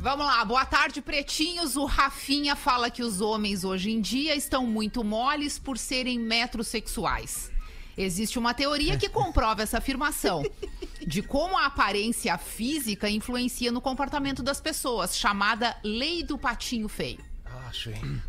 [0.01, 1.77] Vamos lá, boa tarde, pretinhos.
[1.77, 7.51] O Rafinha fala que os homens hoje em dia estão muito moles por serem metrosexuais.
[7.97, 10.43] Existe uma teoria que comprova essa afirmação.
[11.07, 17.33] De como a aparência física influencia no comportamento das pessoas, chamada lei do patinho feio.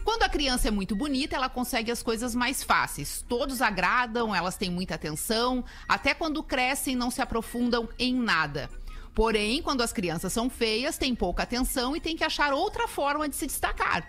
[0.03, 3.23] Quando a criança é muito bonita, ela consegue as coisas mais fáceis.
[3.27, 8.69] Todos agradam, elas têm muita atenção, até quando crescem não se aprofundam em nada.
[9.13, 13.29] Porém, quando as crianças são feias, têm pouca atenção e têm que achar outra forma
[13.29, 14.07] de se destacar.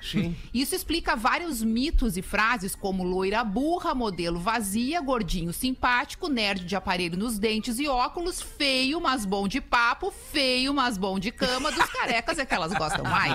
[0.53, 6.75] Isso explica vários mitos e frases como loira burra, modelo vazia, gordinho simpático, nerd de
[6.75, 11.71] aparelho nos dentes e óculos, feio, mas bom de papo, feio, mas bom de cama,
[11.71, 13.35] dos carecas é que elas gostam mais.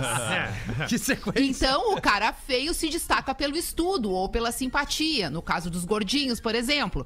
[0.87, 1.67] Que sequência.
[1.67, 6.39] Então, o cara feio se destaca pelo estudo ou pela simpatia, no caso dos gordinhos,
[6.39, 7.05] por exemplo.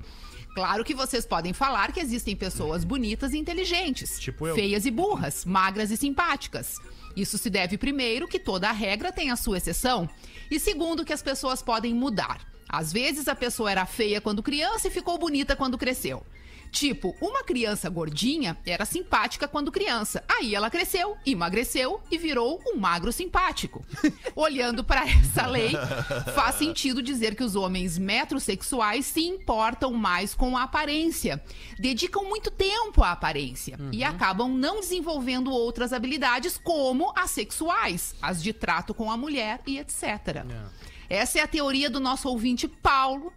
[0.53, 4.55] Claro que vocês podem falar que existem pessoas bonitas e inteligentes, Tipo eu.
[4.55, 6.77] feias e burras, magras e simpáticas.
[7.15, 10.09] Isso se deve, primeiro, que toda regra tem a sua exceção,
[10.49, 12.52] e segundo, que as pessoas podem mudar.
[12.73, 16.25] Às vezes a pessoa era feia quando criança e ficou bonita quando cresceu.
[16.71, 20.23] Tipo, uma criança gordinha era simpática quando criança.
[20.27, 23.86] Aí ela cresceu, emagreceu e virou um magro simpático.
[24.36, 25.73] Olhando pra essa lei,
[26.33, 31.43] faz sentido dizer que os homens metrosexuais se importam mais com a aparência,
[31.77, 38.41] dedicam muito tempo à aparência e acabam não desenvolvendo outras habilidades como as sexuais, as
[38.41, 40.43] de trato com a mulher e etc.
[41.13, 43.32] Essa é a teoria do nosso ouvinte Paulo,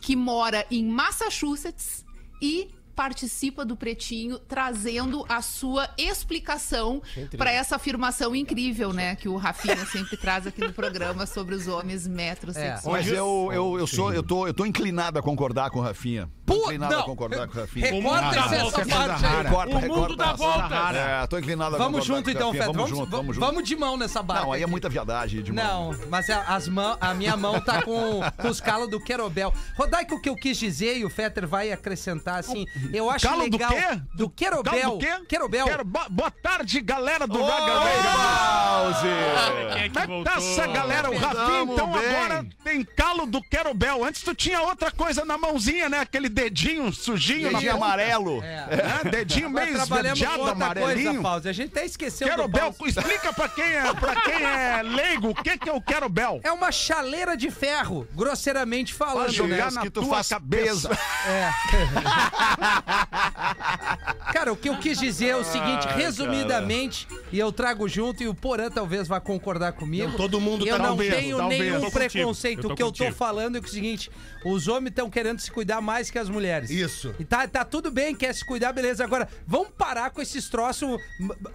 [0.00, 2.02] que mora em Massachusetts
[2.40, 7.00] e participa do Pretinho trazendo a sua explicação
[7.36, 11.68] para essa afirmação incrível, né, que o Rafinha sempre traz aqui no programa sobre os
[11.68, 13.06] homens metrosexuais.
[13.06, 16.28] Mas eu, eu, eu, sou, eu, tô, eu tô inclinado a concordar com o Rafinha.
[16.44, 17.04] Pô, inclinado a não.
[17.04, 17.92] concordar com o Rafinha.
[17.92, 19.42] Recorta dá essa, volta, é parte aí.
[19.42, 20.36] Recorta, O mundo recorta dá essa.
[20.36, 20.96] voltas.
[20.96, 22.64] É, tô inclinado a Vamos concordar junto com o então, Rafinha.
[22.64, 22.76] Fed.
[22.76, 23.46] Vamos, Vamos, junto, vamos junto.
[23.46, 24.44] vamos de mão nessa barca.
[24.44, 25.92] Não, aí é muita viadagem de mão.
[25.92, 29.52] Não, mas a, as mão, a minha mão tá com, com os calos do Querobel.
[29.76, 33.48] Rodaico, o que eu quis dizer, e o Fetter vai acrescentar assim, eu acho Calo
[33.48, 33.70] do legal...
[33.70, 34.00] quê?
[34.14, 34.80] Do Querobel.
[34.80, 35.20] Calo do quê?
[35.28, 35.66] Querobel.
[35.66, 37.72] Quero- bo- boa tarde, galera do Raga
[39.72, 41.10] Quem é que Como é que tá essa galera?
[41.10, 42.06] O Rafinha, então, bem.
[42.06, 44.04] agora tem calo do Querobel.
[44.04, 46.00] Antes tu tinha outra coisa na mãozinha, né?
[46.00, 48.42] Aquele dedinho sujinho Dedinho amarelo.
[48.42, 48.66] É.
[48.76, 49.10] Né?
[49.10, 51.22] Dedinho Agora meio esverdeado, coisa, amarelinho.
[51.22, 51.48] Pause.
[51.48, 55.34] A gente até esqueceu do Querobel, explica pra quem, é, pra quem é leigo o
[55.34, 56.40] que, que é o Querobel.
[56.42, 59.70] É uma chaleira de ferro, grosseiramente falando, Pra jogar né?
[59.72, 60.88] na que tu tua faz cabeça.
[60.88, 61.00] peso.
[61.28, 61.50] É.
[64.32, 68.28] Cara, o que eu quis dizer é o seguinte, resumidamente, e eu trago junto, e
[68.28, 70.08] o Porã talvez vá concordar comigo.
[70.08, 72.70] Não, todo mundo Eu tá não tenho nenhum contigo, preconceito.
[72.70, 73.14] o que eu tô contigo.
[73.16, 74.10] falando é que é o seguinte:
[74.44, 76.70] os homens estão querendo se cuidar mais que as mulheres.
[76.70, 77.14] Isso.
[77.18, 79.04] E tá, tá tudo bem, quer se cuidar, beleza.
[79.04, 80.98] Agora, vamos parar com esses troços,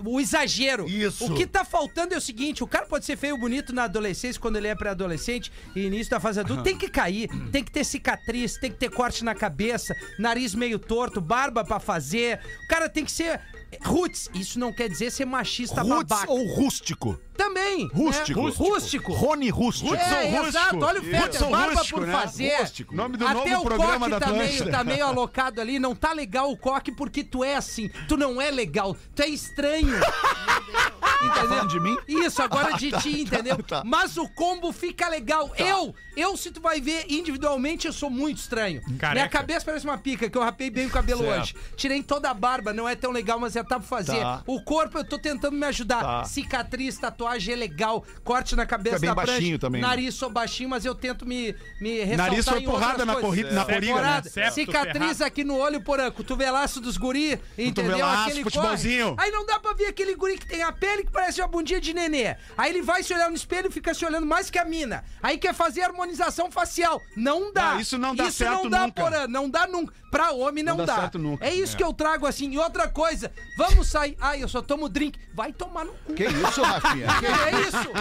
[0.03, 0.87] o exagero.
[0.87, 1.25] Isso.
[1.25, 4.39] O que tá faltando é o seguinte: o cara pode ser feio bonito na adolescência,
[4.41, 7.83] quando ele é pré-adolescente e início da fase adulta, tem que cair, tem que ter
[7.83, 12.39] cicatriz, tem que ter corte na cabeça, nariz meio torto, barba pra fazer.
[12.65, 13.39] O cara tem que ser.
[13.81, 16.31] Roots, isso não quer dizer ser machista Roots babaca.
[16.31, 17.19] ou rústico?
[17.37, 17.87] Também.
[17.87, 18.43] Rústico.
[18.47, 18.53] né?
[18.55, 19.11] Rústico.
[19.13, 19.93] Rony Rústico.
[19.95, 20.45] É, rústico.
[20.47, 20.79] exato.
[20.85, 22.13] Olha o Fetter, barba rústico, por né?
[22.13, 22.57] fazer.
[22.57, 22.95] Rústico.
[22.95, 24.71] Nome do Até novo o programa coque da tá meio, Atlântida.
[24.71, 25.79] tá meio alocado ali.
[25.79, 27.89] Não tá legal o coque porque tu é assim.
[28.07, 28.95] Tu não é legal.
[29.15, 29.93] Tu é estranho.
[31.25, 31.47] Entendeu?
[31.49, 31.97] falando de mim?
[32.07, 33.57] Isso, agora de ti, entendeu?
[33.63, 33.81] tá.
[33.85, 35.51] Mas o combo fica legal.
[35.57, 38.81] Eu, eu, se tu vai ver individualmente, eu sou muito estranho.
[38.97, 39.13] Careca.
[39.13, 41.41] Minha cabeça parece uma pica, que eu rapei bem o cabelo Certo.
[41.41, 41.55] hoje.
[41.75, 44.19] Tirei toda a barba, não é tão legal, mas já tá pra fazer.
[44.19, 44.41] Tá.
[44.45, 46.01] O corpo, eu tô tentando me ajudar.
[46.01, 46.23] Tá.
[46.25, 48.03] Cicatriz, tatuagem é legal.
[48.23, 49.31] Corte na cabeça é bem da prancha.
[49.33, 49.87] baixinho também, né?
[49.87, 53.13] Nariz sou baixinho, mas eu tento me, me ressaltar Nariz foi em outras porrada na,
[53.13, 53.29] coisas.
[53.29, 54.21] corrida, na corrida, né?
[54.23, 55.23] Certo, Cicatriz ferrado.
[55.23, 56.11] aqui no olho, porã.
[56.11, 57.93] Cotovelaço dos guri, entendeu?
[57.97, 59.15] Cotovelaço, Aquele futebolzinho.
[59.15, 59.25] corre.
[59.27, 61.79] Aí não dá pra ver aquele guri que tem a pele que parece uma bundinha
[61.79, 62.35] de nenê.
[62.57, 65.03] Aí ele vai se olhar no espelho e fica se olhando mais que a mina.
[65.21, 67.01] Aí quer fazer harmonização facial.
[67.15, 67.73] Não dá.
[67.75, 69.01] Ah, isso não dá Isso certo não dá, nunca.
[69.01, 69.27] porã.
[69.27, 69.93] Não dá nunca.
[70.11, 71.01] pra homem não, Não dá dá.
[71.01, 71.45] certo nunca.
[71.45, 72.51] É isso que eu trago assim.
[72.51, 74.15] E outra coisa, vamos sair.
[74.19, 75.19] Ai, eu só tomo drink.
[75.33, 76.13] Vai tomar no cu.
[76.13, 77.07] Que isso, Rafinha?
[77.19, 77.91] Que É isso.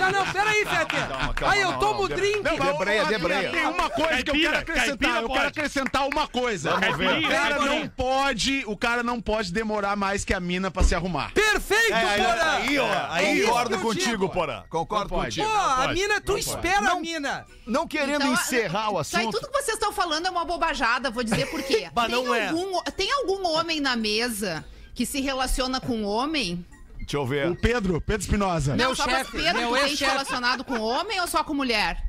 [0.00, 0.96] Não, não, peraí, Fete.
[0.96, 2.42] Calma, calma, Ai, eu tomo não, drink.
[2.42, 3.50] Debreia, debreia.
[3.50, 4.96] Tem uma coisa que eu quero acrescentar.
[4.98, 6.74] caipira Eu quero acrescentar uma coisa.
[6.76, 7.60] O cara Caipira.
[7.60, 11.32] não pode, o cara não pode demorar mais que a mina pra se arrumar.
[11.32, 12.55] Perfeito, aí, Porã.
[12.56, 14.28] Aí, ó, É aí isso concordo contigo.
[14.28, 14.62] Porã.
[14.68, 15.40] Concordo pode.
[15.40, 15.62] Pô, contigo.
[15.82, 17.00] a mina, tu não espera a Não.
[17.00, 17.46] mina.
[17.66, 19.40] Não querendo Então, encerrar o Isso aí, assunto.
[19.40, 21.88] tudo que vocês estão falando é uma bobajada, vou dizer por quê.
[21.94, 22.48] Bah, tem, não é.
[22.48, 24.64] algum, tem algum homem na mesa
[24.94, 26.64] que se relaciona com homem?
[26.98, 27.48] Deixa eu ver.
[27.50, 28.74] O Pedro, Pedro Espinosa.
[28.74, 32.02] Meu chefe, Pedro, meu tu tem relacionado com homem ou só com mulher?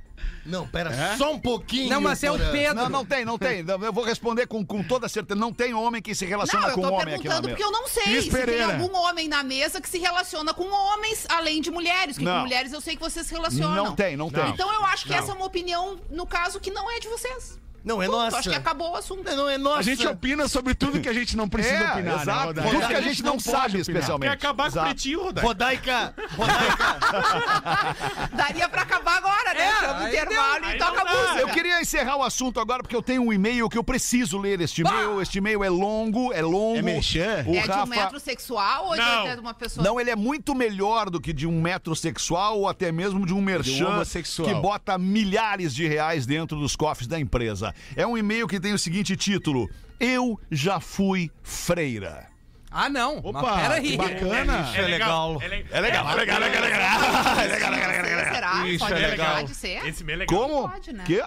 [0.46, 1.90] Não, pera só um pouquinho.
[1.90, 2.38] Não, mas é o.
[2.52, 2.76] Pedro.
[2.76, 3.66] Não, não tem, não tem.
[3.68, 5.40] Eu vou responder com, com toda certeza.
[5.40, 7.50] Não tem homem que se relaciona Não, eu com tô homem aqui na perguntando mesa.
[7.50, 10.66] porque eu não sei Cris se tem algum homem na mesa que se relaciona com
[10.70, 12.18] homens além de mulheres.
[12.18, 12.36] Que Não.
[12.38, 13.76] com mulheres eu sei que vocês se relacionam.
[13.86, 14.48] Não tem, não tem.
[14.50, 17.60] Então eu acho que essa é uma opinião, no caso, que não é de vocês.
[17.88, 18.38] Não, é Ponto, nossa.
[18.40, 19.24] Acho que acabou o assunto.
[19.36, 19.80] Não, é nossa.
[19.80, 22.46] A gente opina sobre tudo que a gente não precisa É, opinar, né, exato.
[22.48, 22.70] Rodaica?
[22.72, 23.82] Tudo que a gente não pode sabe, opinar.
[23.82, 24.30] especialmente.
[24.30, 24.88] Quer acabar com o Exato.
[24.88, 25.48] pretinho, Rodaica?
[25.48, 28.28] Rodaica, Rodaica.
[28.36, 29.62] Daria pra acabar agora, né?
[29.68, 30.70] É, Chama o intervalo deu.
[30.70, 31.40] e Aí toca a não música.
[31.42, 34.60] Eu queria encerrar o assunto agora porque eu tenho um e-mail que eu preciso ler
[34.62, 35.22] este e-mail.
[35.22, 36.78] Este e-mail é longo, é longo.
[36.78, 37.44] É merchan?
[37.48, 37.86] O é de um Rafa...
[37.86, 39.28] metrosexual ou Não.
[39.28, 39.84] de, de uma pessoa?
[39.86, 43.42] Não, ele é muito melhor do que de um metrosexual ou até mesmo de um
[43.42, 44.48] merchan homossexual.
[44.48, 47.74] que bota milhares de reais dentro dos cofres da empresa.
[47.96, 52.28] É um e-mail que tem o seguinte título: Eu já fui freira.
[52.70, 53.18] Ah, não.
[53.20, 53.92] Opa, Mas peraí.
[53.92, 54.70] que bacana.
[54.76, 55.42] É legal.
[55.42, 55.68] É legal.
[55.78, 58.34] É legal, é legal, é legal, é legal.
[58.34, 58.68] Será?
[58.68, 59.44] Isso pode é legal.
[59.44, 59.86] de ser?
[59.88, 60.40] Esse meio é legal.
[60.40, 60.70] Como?
[60.70, 61.04] Pode, né?
[61.06, 61.24] Que?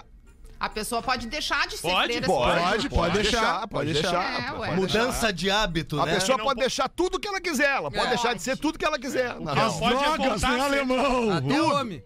[0.59, 2.27] A pessoa pode deixar de ser Pode, freira.
[2.27, 4.67] Pode, se Pode, pode deixar, pode pode deixar.
[4.67, 6.13] É, Mudança de hábito, A né?
[6.13, 7.77] pessoa Não pode po- deixar tudo que ela quiser.
[7.77, 8.09] Ela pode É.
[8.09, 9.31] deixar de ser tudo que ela quiser.
[9.31, 9.79] As.
[9.79, 11.31] Pode Drogas, né, a ser- alemão?
[11.31, 12.03] Até homem.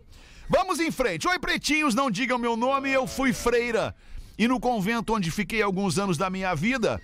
[0.47, 1.27] Vamos em frente.
[1.27, 3.93] Oi, pretinhos, não digam meu nome, eu fui freira.
[4.37, 7.01] E no convento onde fiquei alguns anos da minha vida,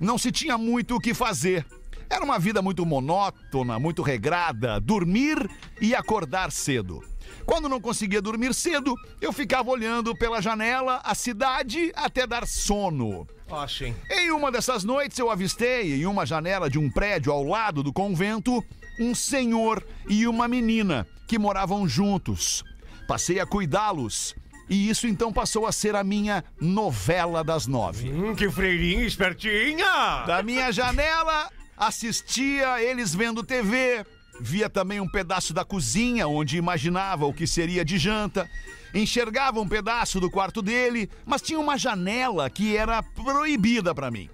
[0.00, 1.66] não se tinha muito o que fazer.
[2.08, 5.48] Era uma vida muito monótona, muito regrada, dormir
[5.80, 7.02] e acordar cedo.
[7.46, 13.26] Quando não conseguia dormir cedo, eu ficava olhando pela janela a cidade até dar sono.
[13.50, 13.94] Achem.
[14.10, 17.92] Em uma dessas noites, eu avistei, em uma janela de um prédio ao lado do
[17.92, 18.64] convento,
[19.00, 22.62] um senhor e uma menina que moravam juntos.
[23.06, 24.34] Passei a cuidá-los.
[24.72, 28.10] E isso então passou a ser a minha novela das nove.
[28.10, 30.24] Hum, que freirinha espertinha.
[30.26, 34.02] Da minha janela, assistia eles vendo TV,
[34.40, 38.48] via também um pedaço da cozinha, onde imaginava o que seria de janta,
[38.94, 44.30] enxergava um pedaço do quarto dele, mas tinha uma janela que era proibida para mim.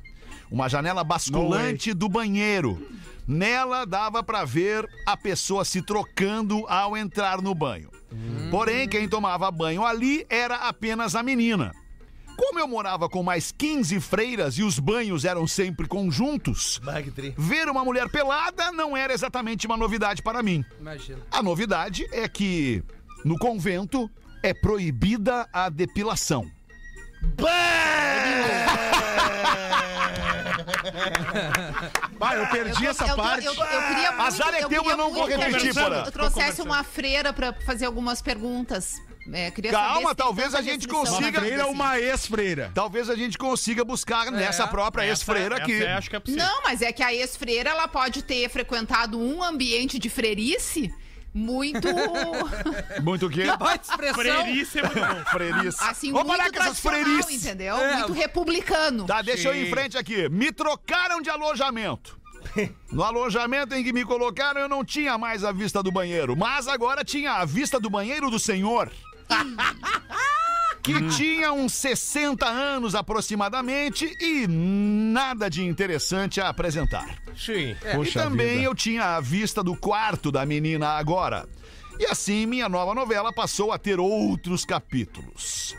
[0.48, 2.80] Uma janela basculante do banheiro.
[3.26, 7.90] Nela dava para ver a pessoa se trocando ao entrar no banho.
[8.50, 11.72] Porém, quem tomava banho ali era apenas a menina.
[12.36, 16.80] Como eu morava com mais 15 freiras e os banhos eram sempre conjuntos,
[17.36, 20.64] ver uma mulher pelada não era exatamente uma novidade para mim.
[20.80, 21.18] Imagina.
[21.32, 22.82] A novidade é que
[23.24, 24.08] no convento
[24.40, 26.48] é proibida a depilação.
[27.36, 27.48] Bah,
[32.36, 33.46] eu perdi Eu- essa eu, parte.
[33.46, 36.02] Eu, eu queria muito, Azar é eu teu, eu não vou repetir, eu- Porã.
[36.04, 39.00] Eu trouxesse uma freira pra fazer algumas perguntas.
[39.30, 41.46] É, Calma, talvez a gente consiga- assim.
[41.46, 42.70] Freira é uma ex-freira.
[42.74, 45.82] Talvez a gente consiga buscar nessa própria ex-freira essa aqui.
[45.82, 46.42] é, acho que é possível.
[46.46, 50.90] Não, mas é que a ex-freira ela pode ter frequentado um ambiente de freirice
[51.34, 51.88] muito
[53.02, 53.44] Muito o quê?
[53.82, 54.14] Expressão.
[54.14, 55.24] Freirice é muito bom.
[55.30, 55.78] Freirice.
[55.84, 57.44] assim Vamos muito parar com essas freirices.
[57.44, 57.76] entendeu?
[57.76, 57.96] É.
[57.98, 59.06] Muito republicano.
[59.06, 59.70] Tá, deixa eu ir em Sim.
[59.70, 60.28] frente aqui.
[60.28, 62.18] Me trocaram de alojamento.
[62.90, 66.66] No alojamento em que me colocaram, eu não tinha mais a vista do banheiro, mas
[66.66, 68.90] agora tinha a vista do banheiro do senhor.
[70.94, 77.18] Que tinha uns 60 anos aproximadamente e nada de interessante a apresentar.
[77.36, 77.76] Sim.
[77.84, 78.62] e Poxa também vida.
[78.62, 81.46] eu tinha a vista do quarto da menina agora.
[81.98, 85.76] E assim minha nova novela passou a ter outros capítulos.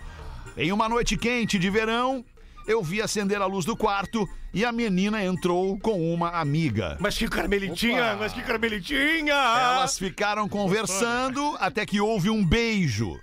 [0.55, 2.23] Em uma noite quente de verão,
[2.67, 6.97] eu vi acender a luz do quarto e a menina entrou com uma amiga.
[6.99, 9.33] Mas que carmelitinha, mas que carmelitinha.
[9.33, 13.19] Elas ficaram conversando até que houve um beijo.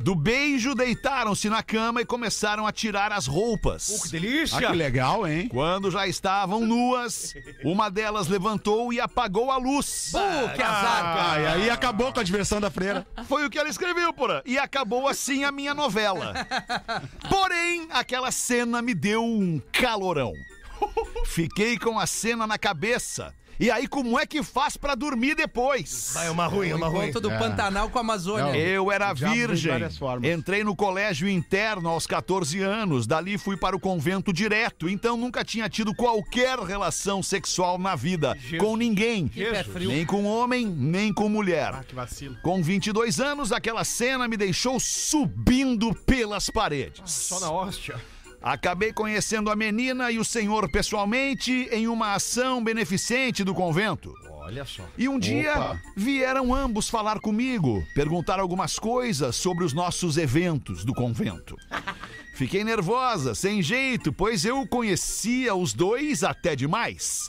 [0.00, 4.00] Do beijo, deitaram-se na cama e começaram a tirar as roupas.
[4.02, 4.56] Que delícia.
[4.56, 5.46] Ah, que legal, hein?
[5.48, 10.08] Quando já estavam nuas, uma delas levantou e apagou a luz.
[10.10, 10.18] Pô,
[10.54, 11.50] que azar, cara.
[11.50, 13.06] Ah, aí acabou com a diversão da freira.
[13.28, 14.42] Foi o que ela escreveu, porra.
[14.46, 16.32] E acabou assim a minha novela.
[17.28, 20.32] Porém, aquela cena me deu um calorão.
[21.26, 26.12] Fiquei com a cena na cabeça E aí, como é que faz pra dormir depois?
[26.14, 27.10] Vai, é uma ruim, é uma ruim.
[27.10, 28.46] Encontro do Pantanal com a Amazônia.
[28.46, 28.54] Não.
[28.54, 29.74] Eu era virgem.
[30.32, 33.06] Entrei no colégio interno aos 14 anos.
[33.06, 34.88] Dali fui para o convento direto.
[34.88, 38.34] Então nunca tinha tido qualquer relação sexual na vida.
[38.58, 39.30] Com ninguém.
[39.64, 39.90] frio.
[39.90, 41.74] Nem com homem, nem com mulher.
[41.74, 42.38] Ah, que vacilo.
[42.42, 47.02] Com 22 anos, aquela cena me deixou subindo pelas paredes.
[47.04, 48.00] Só na hóstia.
[48.42, 54.14] Acabei conhecendo a menina e o senhor pessoalmente em uma ação beneficente do convento.
[54.30, 54.82] Olha só.
[54.96, 60.94] E um dia vieram ambos falar comigo, perguntar algumas coisas sobre os nossos eventos do
[60.94, 61.54] convento.
[62.34, 67.28] Fiquei nervosa, sem jeito, pois eu conhecia os dois até demais.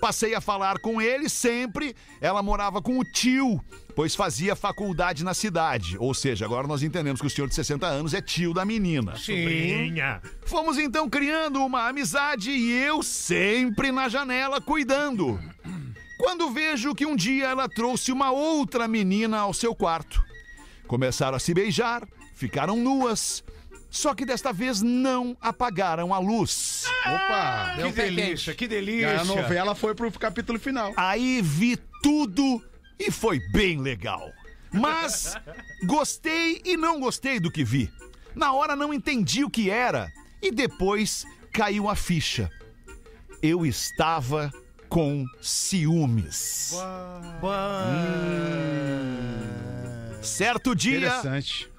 [0.00, 1.94] Passei a falar com ele sempre.
[2.20, 3.62] Ela morava com o tio,
[3.94, 5.96] pois fazia faculdade na cidade.
[5.98, 9.14] Ou seja, agora nós entendemos que o senhor de 60 anos é tio da menina.
[9.16, 10.22] Sobrinha.
[10.46, 15.38] Fomos então criando uma amizade e eu sempre na janela cuidando.
[16.18, 20.22] Quando vejo que um dia ela trouxe uma outra menina ao seu quarto.
[20.86, 23.44] Começaram a se beijar, ficaram nuas.
[23.90, 26.84] Só que desta vez não apagaram a luz.
[27.04, 27.72] Opa!
[27.74, 29.20] Que Deu pé delícia, que delícia.
[29.20, 30.92] a novela foi pro capítulo final.
[30.96, 32.64] Aí vi tudo
[32.98, 34.30] e foi bem legal.
[34.72, 35.34] Mas
[35.84, 37.90] gostei e não gostei do que vi.
[38.34, 40.08] Na hora não entendi o que era
[40.40, 42.48] e depois caiu a ficha.
[43.42, 44.52] Eu estava
[44.88, 46.74] com ciúmes.
[50.22, 51.70] Certo dia, Interessante.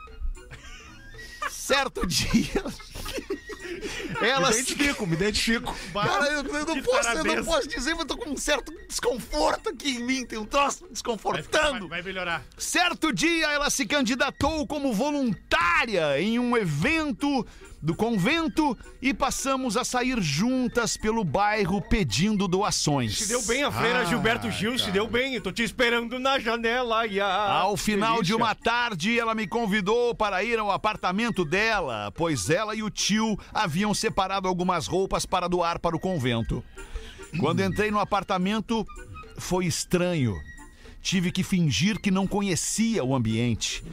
[1.61, 2.63] Certo dia.
[4.21, 5.75] Ela Me identifico, me identifico.
[5.93, 8.71] Cara, eu, eu não posso, eu não posso dizer, mas eu tô com um certo
[8.87, 10.25] desconforto aqui em mim.
[10.25, 11.87] Tem um troço Vai, desconfortando.
[11.87, 12.43] vai- vai melhorar.
[12.57, 17.45] Certo dia, ela se candidatou como voluntária em um evento
[17.81, 23.17] do convento e passamos a sair juntas pelo bairro pedindo doações.
[23.17, 25.35] Se deu bem a freira Ah, Gilberto Gil, se deu bem.
[25.35, 27.07] Eu tô te esperando na janela.
[27.07, 27.27] E a...
[27.27, 32.75] Ao final de uma tarde, ela me convidou para ir ao apartamento dela, pois ela
[32.75, 36.63] e o tio haviam separado algumas roupas para doar para o convento.
[37.39, 38.85] Quando entrei no apartamento,
[39.37, 40.35] foi estranho.
[41.01, 43.83] Tive que fingir que não conhecia o ambiente,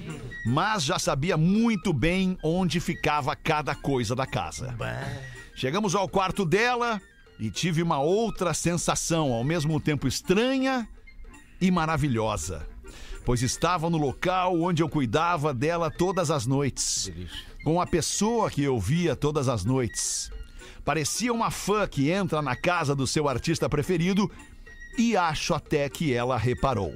[0.44, 4.76] mas já sabia muito bem onde ficava cada coisa da casa.
[5.54, 7.00] Chegamos ao quarto dela
[7.40, 10.86] e tive uma outra sensação, ao mesmo tempo estranha
[11.60, 12.68] e maravilhosa,
[13.24, 17.10] pois estava no local onde eu cuidava dela todas as noites,
[17.64, 20.30] com a pessoa que eu via todas as noites.
[20.84, 24.30] Parecia uma fã que entra na casa do seu artista preferido
[24.98, 26.92] e acho até que ela reparou.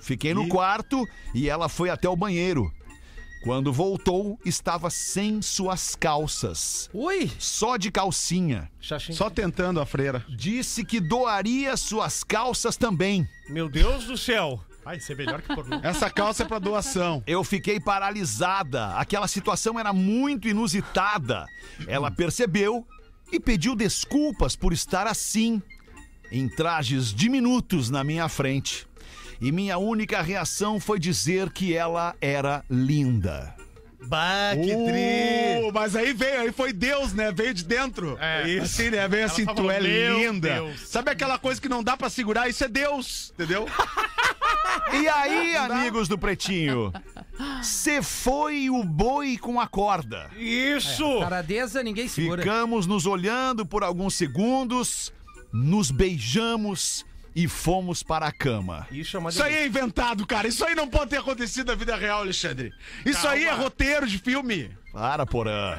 [0.00, 2.72] Fiquei no quarto e ela foi até o banheiro.
[3.44, 7.30] Quando voltou, estava sem suas calças, Ui!
[7.38, 8.68] só de calcinha.
[8.80, 9.12] Xaxim.
[9.12, 10.24] Só tentando a freira.
[10.28, 13.28] Disse que doaria suas calças também.
[13.48, 14.60] Meu Deus do céu.
[14.84, 15.80] Vai ser melhor que pornô.
[15.82, 17.22] Essa calça é pra doação.
[17.26, 18.94] Eu fiquei paralisada.
[18.94, 21.44] Aquela situação era muito inusitada.
[21.86, 22.86] Ela percebeu
[23.32, 25.60] e pediu desculpas por estar assim,
[26.30, 28.86] em trajes diminutos na minha frente.
[29.40, 33.54] E minha única reação foi dizer que ela era linda.
[34.08, 35.68] Bah, que tri.
[35.68, 37.32] Uh, mas aí veio, aí foi Deus, né?
[37.32, 38.16] Veio de dentro.
[38.20, 38.48] É.
[38.48, 38.62] Isso.
[38.64, 39.08] Assim, né?
[39.08, 40.54] Veio Ela assim, só tu falou, é "Meu linda.
[40.54, 42.48] Deus." Sabe aquela coisa que não dá pra segurar?
[42.48, 43.66] Isso é Deus, entendeu?
[44.92, 46.92] E aí, amigos do Pretinho?
[47.62, 50.30] Cê foi o boi com a corda.
[50.38, 51.20] Isso.
[51.20, 52.42] Taradeza, ninguém segura.
[52.42, 55.12] Ficamos nos olhando por alguns segundos,
[55.56, 58.86] nos beijamos e fomos para a cama.
[58.90, 60.48] Isso é uma Isso aí é inventado, cara.
[60.48, 62.72] Isso aí não pode ter acontecido na vida real, Alexandre.
[63.04, 64.70] Isso aí é roteiro de filme.
[64.96, 65.76] Para, Porã.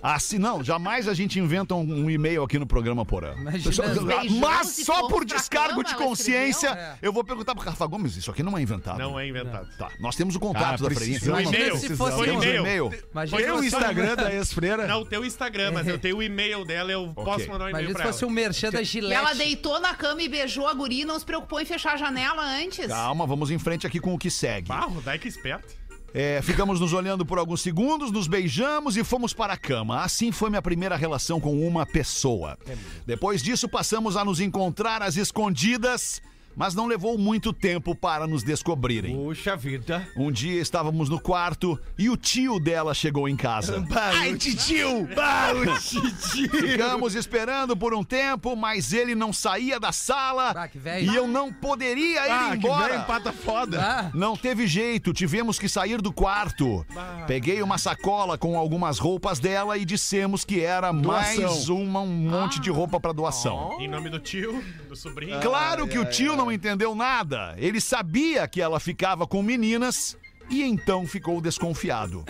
[0.00, 3.34] Assim, não, jamais a gente inventa um, um e-mail aqui no programa Porã.
[3.36, 3.72] Imagina.
[3.72, 6.92] Só- Nos beijamos Mas e só por pra descargo cama, de ela consciência, escreveu?
[6.92, 6.98] É.
[7.02, 8.96] eu vou perguntar pro Rafa Gomes, isso aqui não é inventado.
[8.98, 9.68] Não é inventado.
[9.76, 10.94] Tá, nós temos o contato Ah, da.
[10.94, 11.76] Foi Imagina e-mail.
[11.78, 12.90] se fosse Foi um- e-mail.
[12.90, 14.86] Tem se o Instagram da ex-freira.
[14.86, 17.86] Não, o teu Instagram, mas eu tenho o e-mail dela, eu posso mandar um e-mail
[17.86, 18.30] Imagina se pra fosse ela.
[18.30, 19.14] um merchan da Gillette.
[19.20, 21.96] ela deitou na cama e beijou a guria e não se preocupou em fechar a
[21.96, 22.86] janela antes.
[22.86, 24.68] Calma, vamos em frente aqui com o que segue.
[24.68, 25.74] Barro, daí que esperto.
[26.16, 30.00] É, ficamos nos olhando por alguns segundos, nos beijamos e fomos para a cama.
[30.00, 32.56] Assim foi minha primeira relação com uma pessoa.
[33.04, 36.22] Depois disso, passamos a nos encontrar às escondidas
[36.56, 39.16] Mas não levou muito tempo para nos descobrirem.
[39.16, 40.06] Puxa vida.
[40.16, 43.84] Um dia estávamos no quarto e o tio dela chegou em casa.
[43.94, 45.02] Ai, titio!
[45.08, 46.50] o titio!
[46.50, 51.10] Ficamos esperando por um tempo, mas ele não saía da sala Ah, que velho.
[51.12, 52.88] e eu não poderia ir Ah, que embora.
[52.88, 53.80] velho empata foda.
[53.80, 56.84] Ah, Não teve jeito, tivemos que sair do quarto.
[57.26, 61.76] Peguei uma sacola com algumas roupas dela e dissemos que era mais Doação.
[61.82, 63.76] uma, um monte de roupa para doação.
[63.80, 65.40] Em nome do tio, do sobrinho.
[65.40, 67.54] Claro que o tio não entendeu nada.
[67.58, 70.16] Ele sabia que ela ficava com meninas
[70.50, 72.24] e então ficou desconfiado.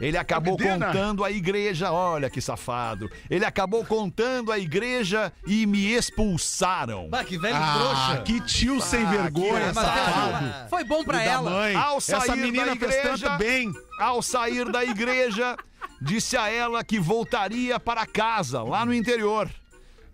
[0.00, 3.08] Ele acabou contando à igreja, olha que safado.
[3.30, 7.08] Ele acabou contando à igreja e me expulsaram.
[7.08, 8.22] Bah, que velho Ah, trouxa.
[8.22, 10.68] que tio sem vergonha, mas safado.
[10.68, 11.50] foi bom pra da ela.
[11.50, 11.74] mãe.
[11.76, 13.72] Ao Essa sair menina da igreja- bem.
[14.00, 15.56] Ao sair da igreja,
[16.00, 19.48] disse a ela que voltaria para casa, lá no interior.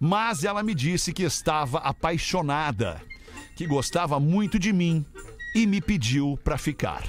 [0.01, 3.03] Mas ela me disse que estava apaixonada,
[3.55, 5.05] que gostava muito de mim
[5.55, 7.05] e me pediu para ficar.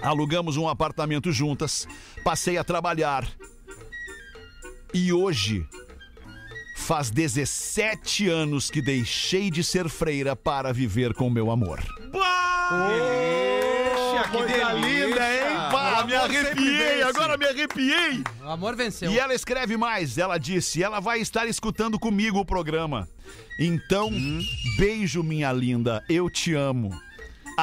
[0.00, 1.86] Alugamos um apartamento juntas,
[2.24, 3.28] passei a trabalhar.
[4.94, 5.68] E hoje
[6.74, 11.80] faz 17 anos que deixei de ser freira para viver com meu amor.
[12.70, 14.72] Delícia, que delícia.
[14.74, 15.70] linda, hein?
[15.70, 18.22] Pá, me arrepiei, agora me arrepiei.
[18.42, 19.10] O amor venceu.
[19.10, 23.08] E ela escreve mais, ela disse, ela vai estar escutando comigo o programa.
[23.58, 24.10] Então,
[24.78, 26.90] beijo, minha linda, eu te amo.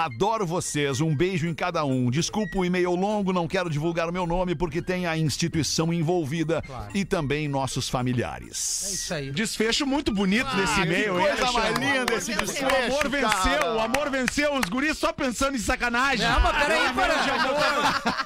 [0.03, 2.11] Adoro vocês, um beijo em cada um.
[2.11, 6.61] Desculpa o e-mail longo, não quero divulgar o meu nome porque tem a instituição envolvida
[6.61, 6.91] Claro.
[6.93, 8.91] e também nossos É familiares.
[8.93, 9.31] isso aí.
[9.31, 13.29] Desfecho muito bonito desse e-mail, hein, Ah, Coisa mais linda esse desfecho, O amor venceu,
[13.59, 13.73] cara.
[13.75, 16.27] o amor venceu, os guris só pensando em sacanagem.
[16.27, 17.13] Não, mas peraí, Porã.
[17.13, 17.57] amor.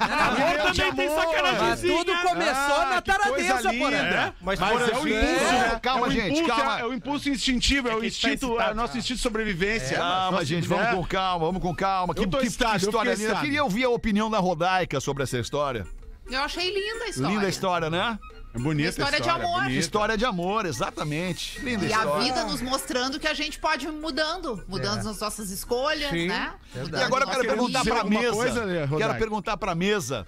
[0.02, 1.96] Amor também tem Mas sacanagemzinha.
[1.96, 3.84] tudo começou Ah, na que taradeza, linda.
[3.84, 4.34] porra.
[4.42, 5.08] Mas, Mas é o sim.
[5.08, 5.80] impulso, né?
[5.82, 6.78] Calma, é o gente, impulso, calma.
[6.80, 8.98] É, o impulso instintivo, é, o que tu tá instinto, é o nosso né?
[9.00, 9.96] instinto de sobrevivência.
[9.96, 10.76] Calma, gente, né?
[10.76, 12.14] vamos com calma, vamos com calma.
[12.14, 13.38] Que, Eu que- que excitado, eu história fiquei linda.
[13.38, 15.86] Eu queria ouvir a opinião da Rodaica sobre essa história.
[16.30, 17.34] Eu achei linda a história.
[17.34, 18.18] Linda história, né?
[18.54, 19.60] É bonita Uma história de amor.
[19.62, 19.80] bonita.
[19.80, 21.58] História de amor, exatamente.
[21.60, 22.22] Linda E a história.
[22.24, 26.52] vida nos mostrando que a gente pode ir mudando, mudando as nossas escolhas, Sim, né?
[26.74, 28.32] Mudando E agora eu quero perguntar pra mesa.
[28.32, 30.26] coisa, né, quero perguntar pra mesa.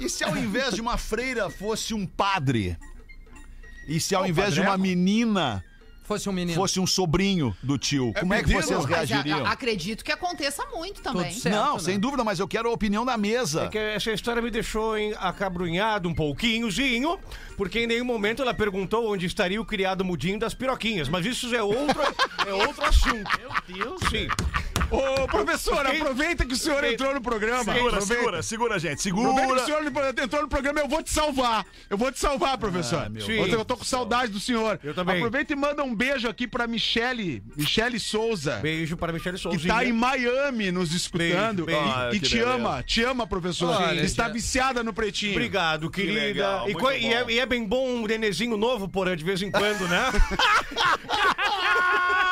[0.00, 2.76] E se ao invés de uma freira fosse um padre?
[3.86, 5.64] E se ao invés de uma menina
[6.04, 6.54] Fosse um menino.
[6.54, 8.12] fosse um sobrinho do tio?
[8.20, 8.66] Como é que menino?
[8.66, 9.46] vocês a- reagiriam?
[9.46, 11.32] acredito que aconteça muito também.
[11.32, 11.54] Certo.
[11.54, 11.80] Não, né?
[11.80, 13.64] sem dúvida, mas eu quero a opinião da mesa.
[13.64, 17.18] É que essa história me deixou acabrunhado um pouquinhozinho,
[17.56, 21.54] porque em nenhum momento ela perguntou onde estaria o criado mudinho das piroquinhas, mas isso
[21.54, 22.02] é outro,
[22.46, 23.30] é outro assunto.
[23.40, 24.00] Meu Deus.
[24.10, 24.28] Sim.
[24.90, 27.64] Ô, professor, aproveita que o senhor entrou no programa.
[27.64, 28.06] Segura, aproveita.
[28.06, 29.08] segura, segura, gente.
[29.08, 29.62] Aproveita que Segura.
[29.62, 31.64] o senhor entrou no programa, eu vou te salvar.
[31.88, 33.10] Eu vou te salvar, professor.
[33.24, 33.32] Sim.
[33.32, 34.78] eu, tô, eu tô com saudade do senhor.
[34.82, 35.16] Eu também.
[35.16, 38.56] Aproveita e manda um beijo aqui pra Michele, Michele Souza.
[38.56, 39.66] Beijo para Michele Que Souza.
[39.68, 41.88] tá em Miami nos escutando Beijo, beijo.
[41.88, 42.54] e, Ah, e que te beleza.
[42.54, 43.70] ama, te ama, professor.
[43.70, 45.32] Olha, Está viciada no pretinho.
[45.32, 46.20] Obrigado, querida.
[46.20, 49.40] legal, e, co- e é, e é bem bom um nenezinho novo, porém, de vez
[49.42, 50.04] em quando, né?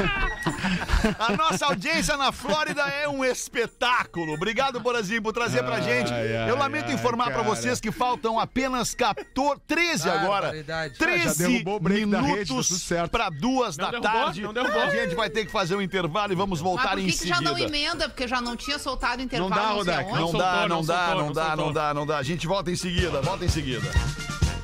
[1.18, 4.34] A nossa audiência na Flórida é um espetáculo.
[4.34, 6.12] Obrigado, Borazinho, por trazer pra gente.
[6.12, 7.44] ai, Eu lamento ai, informar pra cara.
[7.48, 10.46] vocês que faltam apenas 14, 13 agora.
[10.48, 10.94] Barbaridade.
[10.94, 14.24] Ah, já 13 derrubou o break da rede, tá minutos pra duas Não da derrubou,
[14.24, 14.42] tarde.
[14.42, 14.80] não derrubou.
[14.82, 17.28] A gente vai ter que fazer um intervalo e vamos voltar por em que, que
[17.28, 17.50] já seguida.
[17.50, 18.08] não emenda?
[18.08, 19.50] Porque já não tinha soltado o intervalo.
[19.54, 20.20] dá, sei Rodaica, aonde.
[20.20, 22.18] Não, soltou, dá, não não dá, não não dá, não dá, não dá.
[22.18, 23.90] A gente volta em seguida, volta em seguida.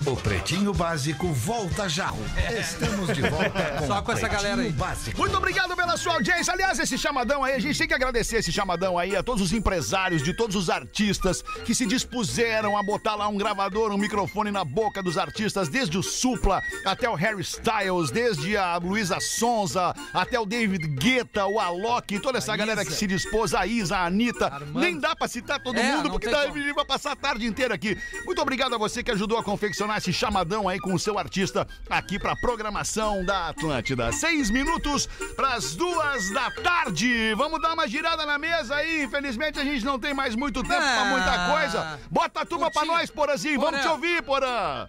[0.07, 2.13] O Pretinho Básico volta já.
[2.61, 3.51] Estamos de volta
[3.81, 4.71] com Só com essa galera aí.
[4.71, 5.19] Básico.
[5.19, 6.53] Muito obrigado pela sua audiência.
[6.53, 9.53] Aliás, esse chamadão aí, a gente tem que agradecer esse chamadão aí a todos os
[9.53, 14.53] empresários, de todos os artistas que se dispuseram a botar lá um gravador, um microfone
[14.53, 19.93] na boca dos artistas, desde o Supla até o Harry Styles, desde a Luísa Sonza
[20.15, 22.91] até o David Guetta, o Alok, toda essa A galera Isa.
[22.93, 24.47] que se dispôs, a Isa, a Anitta.
[24.47, 24.79] Armando.
[24.79, 26.39] Nem dá pra citar todo É, mundo, porque como.
[26.39, 27.99] a gente vai passar a tarde inteira aqui.
[28.25, 31.67] Muito obrigado a você que ajudou a confeccionar esse chamadão aí com o seu artista
[31.89, 34.13] aqui pra programação da Atlântida.
[34.13, 37.35] Seis minutos pras duas da tarde.
[37.35, 39.03] Vamos dar uma girada na mesa aí.
[39.05, 41.05] Infelizmente a gente não tem mais muito tempo pra Ah.
[41.07, 42.01] muita coisa.
[42.11, 42.99] Bota a turma pra Curtinho.
[42.99, 43.61] nós, Porazinho.
[43.61, 44.87] Vamos te ouvir, Porã.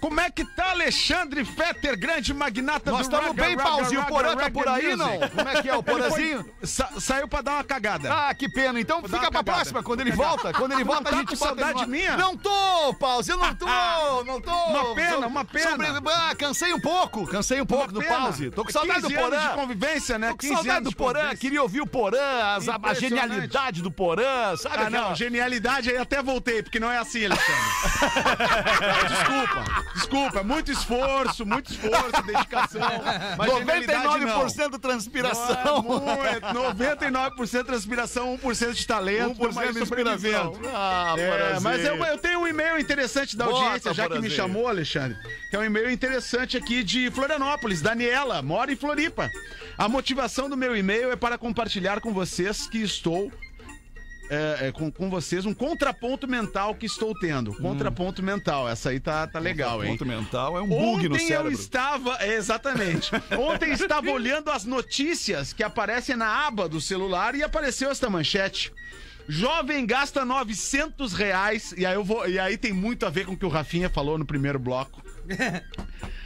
[0.00, 4.00] Como é que tá Alexandre Fetter, grande magnata Nós do estamos Raga, bem, Pauzinho.
[4.02, 4.96] O Porã tá por aí, Music.
[4.98, 5.28] não?
[5.30, 6.48] Como é que é o Porazinho?
[6.62, 8.12] Sa- saiu pra dar uma cagada.
[8.12, 8.78] Ah, que pena.
[8.78, 9.52] Então fica uma pra cagada.
[9.56, 10.52] próxima, quando ele volta.
[10.52, 12.16] Quando ele volta, tá a gente com ele saudade no- minha?
[12.16, 13.66] Não tô, Pause, eu não tô,
[14.24, 14.52] não tô.
[14.66, 15.70] Uma pena, So- uma pena.
[15.70, 18.16] sobre- Ah, cansei um pouco, cansei um pouco do Pena.
[18.16, 18.50] Pause.
[18.50, 19.48] Tô com saudade do 15 anos Porã.
[19.48, 20.26] de convivência, né?
[20.28, 24.56] Tô com 15 saudade do Porã, queria ouvir o Porã, as- a, genialidade do Porã,
[24.56, 24.76] sabe?
[24.78, 27.62] Ah, não, genialidade aí até voltei, porque não é assim, Alexandre.
[29.08, 32.80] Desculpa, Desculpa, é muito esforço, muito esforço, dedicação.
[33.38, 34.46] Mas genialidade não.
[34.46, 35.82] 99% transpiração.
[35.82, 39.84] Não é, mu- é 99% transpiração, 1% de talento, 1% mas de inspiração.
[39.84, 40.60] sobrevivendo.
[40.74, 44.30] Ah, É, mas eu, eu tenho um e-mail interessante da Bota, audiência, já que me
[44.30, 45.16] chamou, Alexandre.
[45.50, 49.30] Que é um e-mail interessante aqui de Florianópolis, Daniela, mora em Floripa.
[49.78, 53.30] A motivação do meu e-mail é para compartilhar com vocês que estou.
[54.30, 57.54] É, é, com, com vocês um contraponto mental que estou tendo.
[57.54, 58.68] Contraponto mental.
[58.68, 59.90] Essa aí tá, tá legal, hein?
[59.92, 61.52] Ponto mental é um bug no Ontem eu cérebro.
[61.52, 62.16] estava.
[62.20, 63.10] é, exatamente.
[63.38, 68.72] Ontem estava olhando as notícias que aparecem na aba do celular e apareceu esta manchete.
[69.28, 71.74] Jovem gasta 900 reais.
[71.76, 73.90] E aí, eu vou, e aí tem muito a ver com o que o Rafinha
[73.90, 75.02] falou no primeiro bloco.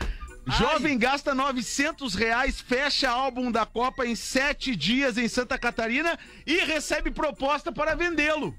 [0.58, 6.56] Jovem gasta 900 reais, fecha álbum da Copa em sete dias em Santa Catarina e
[6.64, 8.54] recebe proposta para vendê-lo.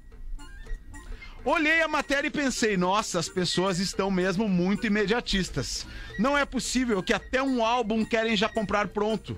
[1.44, 5.84] Olhei a matéria e pensei, nossa, as pessoas estão mesmo muito imediatistas.
[6.18, 9.36] Não é possível que até um álbum querem já comprar pronto.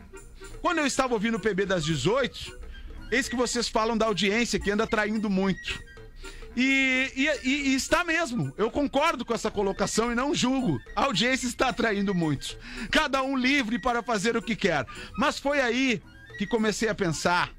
[0.61, 2.59] Quando eu estava ouvindo o PB das 18,
[3.11, 5.83] eis que vocês falam da audiência que anda traindo muito.
[6.57, 8.53] E, e- e- está mesmo.
[8.57, 10.81] Eu concordo com essa colocação e não julgo.
[10.95, 12.57] A audiência está atraindo muitos.
[12.91, 14.87] Cada um livre para fazer o que quer.
[15.19, 16.01] Mas foi aí
[16.39, 17.51] que comecei a pensar.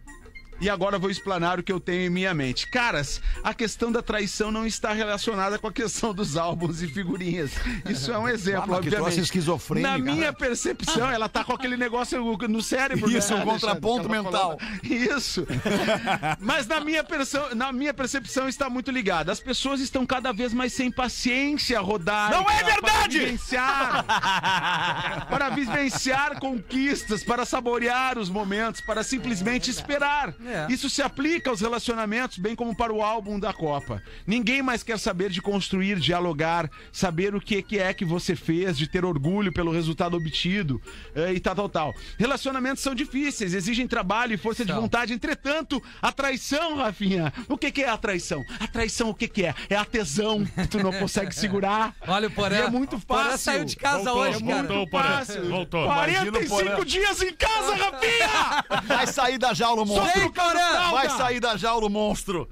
[0.62, 2.68] E agora vou explanar o que eu tenho em minha mente.
[2.68, 7.52] Caras, a questão da traição não está relacionada com a questão dos álbuns e figurinhas.
[7.90, 9.20] Isso é um exemplo, Ah, obviamente.
[9.20, 13.12] esquizofrênico, Na minha percepção, ela tá com aquele negócio no cérebro.
[13.12, 14.58] Isso, né, um contraponto mental.
[14.84, 15.46] Isso.
[16.40, 17.06] Mas na minha,
[17.54, 19.32] na minha percepção está muito ligada.
[19.32, 22.32] As pessoas estão cada vez mais sem paciência rodar.
[22.32, 23.20] Não é verdade!
[23.20, 24.06] Para vivenciar,
[25.30, 30.34] para vivenciar conquistas, para saborear os momentos, para simplesmente esperar.
[30.46, 30.68] É.
[30.72, 34.02] Isso se aplica aos relacionamentos, bem como para o álbum da Copa.
[34.26, 38.78] Ninguém mais quer saber de construir, dialogar, saber o que, que é que você fez,
[38.78, 40.82] de ter orgulho pelo resultado obtido
[41.16, 41.94] eh, e tal, tal, tal.
[42.18, 44.82] Relacionamentos são difíceis, exigem trabalho e força de São.
[44.82, 45.14] vontade.
[45.14, 48.44] Entretanto, a traição, Rafinha, o que, que é a traição?
[48.60, 49.54] A traição, o que, que é?
[49.70, 51.96] É a tesão que tu não consegue segurar.
[52.08, 52.56] Olha o Porã.
[52.58, 53.38] E é muito fácil.
[53.38, 54.64] saiu de casa Voltou, hoje, cara.
[54.68, 54.88] voltou.
[55.02, 55.50] Fácil.
[55.50, 55.86] Voltou.
[55.86, 56.86] Imagina o 45 Porã.
[56.86, 58.82] dias em casa, Rafinha!
[58.88, 60.35] Vai sair da jaula o monstro.
[60.36, 60.92] Porã!
[60.92, 62.48] Vai sair da jaula o monstro.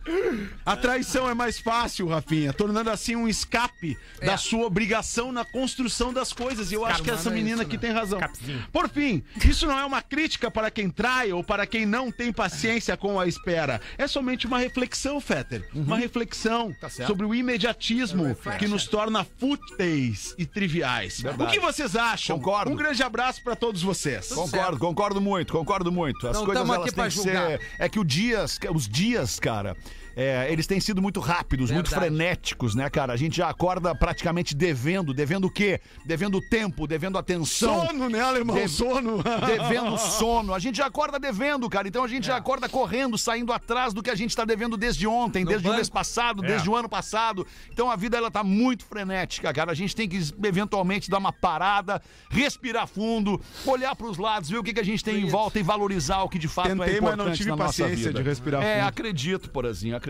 [0.65, 4.25] A traição é mais fácil, Rafinha, tornando assim um escape É.
[4.27, 6.71] da sua obrigação na construção das coisas.
[6.71, 7.81] E eu acho que essa Escapando menina isso, aqui né?
[7.81, 8.19] tem razão.
[8.19, 8.65] Escapezinho.
[8.71, 12.31] Por fim, isso não é uma crítica para quem trai ou para quem não tem
[12.31, 13.81] paciência com a espera.
[13.97, 15.67] É somente uma reflexão, Fetter.
[15.73, 15.83] Uhum.
[15.83, 21.21] Uma reflexão Tá sobre o imediatismo É que nos torna fúteis e triviais.
[21.21, 21.43] Verdade.
[21.49, 22.37] O que vocês acham?
[22.37, 22.71] Concordo.
[22.71, 24.27] Um grande abraço para todos vocês.
[24.31, 26.27] Concordo, concordo muito, concordo muito.
[26.27, 27.47] As Não coisas elas aqui têm pra que julgar.
[27.47, 27.61] ser.
[27.77, 29.75] É que o dias, os dias, cara.
[30.15, 32.07] É, eles têm sido muito rápidos, muito Verdade.
[32.13, 33.13] frenéticos, né, cara?
[33.13, 35.13] A gente já acorda praticamente devendo.
[35.13, 35.79] Devendo o quê?
[36.05, 37.87] Devendo tempo, devendo atenção.
[37.87, 38.55] Sono, né, alemão?
[38.55, 39.23] Deve- Sono.
[39.45, 40.53] Devendo sono.
[40.53, 41.87] A gente já acorda devendo, cara.
[41.87, 45.07] Então a gente já acorda correndo, saindo atrás do que a gente tá devendo desde
[45.07, 45.77] ontem, No desde o banco.
[45.77, 47.45] mês passado, desde o ano passado.
[47.71, 49.71] Então a vida ela tá muito frenética, cara.
[49.71, 54.63] A gente tem que eventualmente dar uma parada, respirar fundo, olhar pros lados, ver o
[54.63, 56.97] que, que a gente tem em volta e valorizar o que de fato é Tentei,
[56.97, 58.13] importante mas não tive paciência vida.
[58.13, 58.87] de respirar É, fundo.
[58.89, 60.02] acredito, Porazinho, acredito.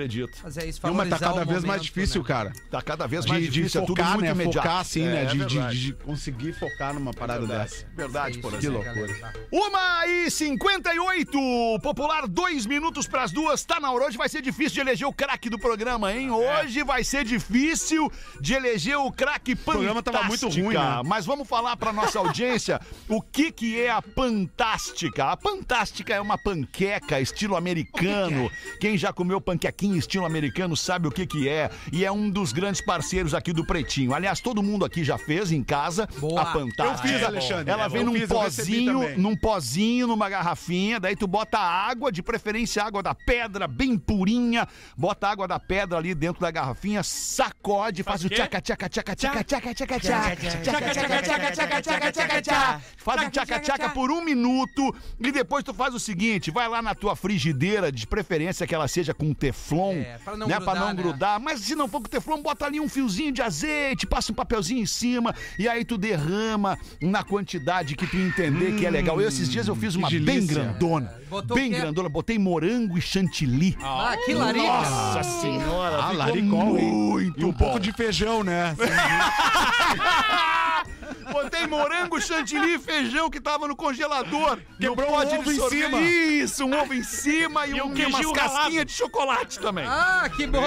[0.44, 2.28] Mas é isso, Não, mas tá cada o vez mais momento, difícil, né?
[2.28, 2.54] cara.
[2.72, 4.32] Tá cada vez mais De, de difícil, é tudo focar, muito né?
[4.32, 4.68] imediato.
[4.68, 5.22] Focar assim, né?
[5.24, 5.80] É, De, de- verdade.
[5.80, 7.86] de conseguir focar numa parada dessa.
[7.96, 8.96] Verdade, É isso, né, loucura.
[8.96, 9.20] galera?
[9.20, 9.34] Tá.
[9.52, 14.06] Uma e 58, popular, dois minutos pras duas, tá na hora.
[14.06, 16.30] Hoje vai ser difícil de eleger o craque do programa, hein?
[16.32, 19.72] Hoje vai ser difícil de eleger o craque Fantástica.
[19.72, 21.02] programa tava muito ruim, né?
[21.06, 25.26] Mas vamos falar pra nossa audiência o que que é a Fantástica.
[25.26, 28.50] A Fantástica é uma panqueca estilo americano.
[28.80, 31.70] Quem já comeu panquequinha estilo americano sabe o que que é.
[31.92, 34.14] E é um dos grandes parceiros aqui do Pretinho.
[34.14, 36.42] Aliás, todo mundo aqui já fez em casa Boa.
[36.42, 37.08] a Fantástica.
[37.08, 37.72] Eu fiz, Alexandre.
[37.72, 42.24] Ela É vem num fiz, pozinho, num pozinho, numa garrafinha, daí tu bota água, de
[42.24, 44.68] preferência água da pedra, bem purinha,
[44.98, 48.88] bota a água da pedra ali dentro da garrafinha, sacode, faz, Faz o tchaca tchaca
[48.90, 53.90] tchaca tchaca tchaca tchaca tchaca tchaca tchaca tchaca tchaca tchaca tchaca faz o tchaca tchaca
[53.90, 58.06] por um minuto e depois tu faz o seguinte, vai lá na tua frigideira, de
[58.06, 61.02] preferência que ela seja com teflon, É, pra não né, pra grudar, não né?
[61.02, 64.36] grudar, mas se não for com teflon, bota ali um fiozinho de azeite, passa um
[64.36, 69.20] papelzinho em cima e aí tu derrama na quantidade que tu entender que é legal.
[69.22, 70.64] Eu, esses dias eu fiz uma bem delícia.
[70.64, 73.78] grandona, Botou bem grandona, botei morango e chantilly.
[73.82, 74.66] Ah, que larica.
[74.68, 77.58] Nossa senhora, Ah, ficou laricol, muito E um bom.
[77.58, 78.76] pouco de feijão, né?
[81.32, 84.60] Botei Ei, morango, chantilly e feijão que tava no congelador.
[84.80, 86.02] Quebrou um ovo de em cima.
[86.02, 89.86] Isso, um ovo em cima e, E um um, umas casquinhas de chocolate também.
[89.88, 90.62] Ah, que bom!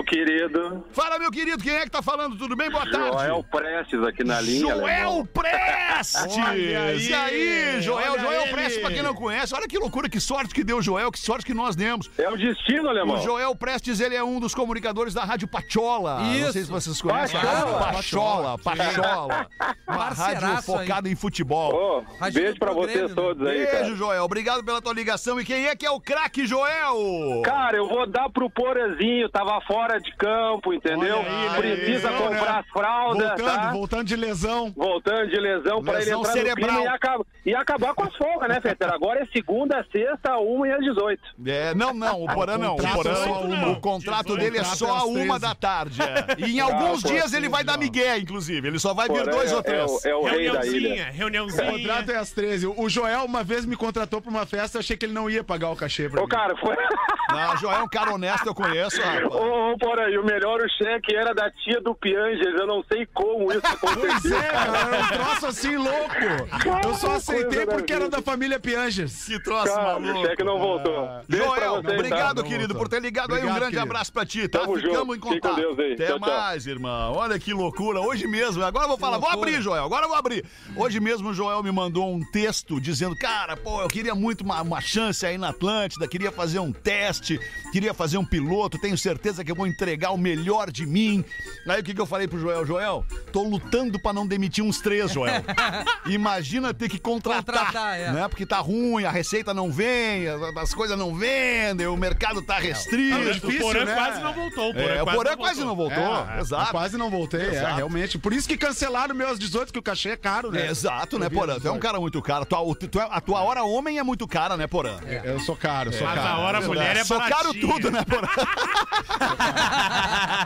[0.07, 2.36] Querido, Fala, meu querido, quem é que tá falando?
[2.36, 2.70] Tudo bem?
[2.70, 3.11] Boa tarde.
[3.26, 4.61] Joel Prestes aqui na linha.
[4.61, 5.26] Joel.
[5.32, 6.36] Prestes!
[6.45, 6.72] Aí,
[7.09, 8.12] e aí, Joel?
[8.12, 8.51] olha Joel ele.
[8.53, 11.18] Prestes, pra quem não conhece, olha que loucura, que sorte que deu o Joel, que
[11.18, 12.11] sorte que nós demos.
[12.18, 13.16] É o destino, alemão.
[13.16, 16.18] O Joel Prestes, ele é um dos comunicadores da Rádio Pachola.
[16.20, 16.53] Não Isso.
[16.53, 17.38] sei se vocês conhecem.
[17.38, 18.59] a Rádio Pachola.
[18.59, 19.47] Pachola, Pachola.
[19.88, 20.86] Uma rádio Parceiraço aí.
[20.86, 22.05] focada em futebol.
[22.20, 23.78] Rádio beijo pra vocês todos aí, cara.
[23.84, 24.24] Beijo, Joel.
[24.24, 25.40] Obrigado pela tua ligação.
[25.40, 27.42] E quem é que é o craque, Joel?
[27.45, 31.18] Cara, eu vou dar pro Porazinho, tava fora de campo, entendeu?
[31.20, 32.59] Aí, Precisa lesão, comprar né?
[32.61, 33.70] as fraldas, Voltando, tá?
[33.72, 34.72] voltando de lesão.
[34.76, 36.70] Voltando de lesão pra ele entrar cerebral.
[36.70, 38.93] no clima e, acaba- e acabar com as folgas, né, Fetter?
[38.93, 41.22] Agora é segunda, sexta, uma e às 18.
[41.47, 42.74] É, não, não, o Porã não.
[42.74, 43.68] O, contrato Porã, é só uma.
[43.70, 45.41] o contrato dele é só a uma 13.
[45.41, 46.01] da tarde.
[46.03, 46.24] é.
[46.45, 48.66] E em alguns pô, dias ele vai dar migué, inclusive.
[48.68, 50.05] Ele só vai vir dois é, ou três.
[50.05, 51.05] É, o- é o rei da ilha.
[51.11, 52.66] Reuniãozinha, O contrato é às 13.
[52.66, 55.70] O Joel uma vez me contratou pra uma festa, achei que ele não ia pagar
[55.70, 56.28] o cachê pra Ô, mim.
[56.28, 56.74] cara, foi...
[57.35, 59.24] Não, Joel é um cara honesto, eu conheço, rapaz.
[59.26, 62.47] Ô, ô, Porã, e o melhor, o cheque era da tia do Pianges.
[62.59, 65.01] Eu não sei como isso Pois aconteceu, é, cara.
[65.01, 66.85] um troço assim louco.
[66.85, 69.24] Eu só aceitei da porque era da família Pianges.
[69.24, 70.18] Que troço Cara, maluco.
[70.20, 71.09] o cheque não voltou.
[71.28, 72.49] Beijo pra Joel, vocês, obrigado, tá?
[72.49, 73.39] querido, por ter ligado aí.
[73.41, 73.91] Um Obrigado, grande querido.
[73.91, 74.61] abraço pra ti, tá?
[74.61, 75.14] Tamo Ficamos junto.
[75.16, 75.57] em contato.
[75.57, 75.93] Deus aí.
[75.95, 76.28] Até Tchau, tchau.
[76.37, 77.12] mais, irmão.
[77.14, 78.01] Olha que loucura.
[78.01, 79.18] Hoje mesmo, agora eu vou falar.
[79.18, 79.85] Vou abrir, Joel.
[79.85, 80.45] Agora eu vou abrir.
[80.76, 84.61] Hoje mesmo o Joel me mandou um texto dizendo: Cara, pô, eu queria muito uma,
[84.62, 87.23] uma chance aí na Atlântida, queria fazer um teste,
[87.72, 88.78] queria fazer um piloto.
[88.78, 91.24] Tenho certeza que eu vou entregar o melhor de mim.
[91.68, 92.64] Aí o que, que eu falei pro Joel?
[92.66, 95.42] Joel, tô lutando pra não demitir uns três, Joel.
[96.06, 98.12] Imagina ter que contratar, Contratar, é.
[98.12, 98.28] né?
[98.28, 102.58] Porque tá ruim, a receita não vem, as, as coisas não vendem, o mercado tá
[102.58, 103.16] restrito.
[103.16, 103.94] É o difícil, Porã né?
[103.94, 104.70] quase não voltou.
[104.70, 106.26] O Porã, É, o quase, Porã não quase não voltou.
[106.28, 106.64] É, Exato.
[106.66, 108.18] eu quase não voltei, é, realmente.
[108.18, 110.66] Por isso que cancelaram meus 18, que o cachê é caro, né?
[110.66, 111.58] É, exato, né, Porã?
[111.58, 112.42] Tu é um cara muito caro.
[112.42, 114.98] A tua, tu é- a tua hora homem é muito cara, né, Porã?
[115.24, 116.28] Eu sou caro, sou Mas caro.
[116.28, 117.60] a hora mulher é Baratinha.
[117.66, 118.28] tudo, né, Porã?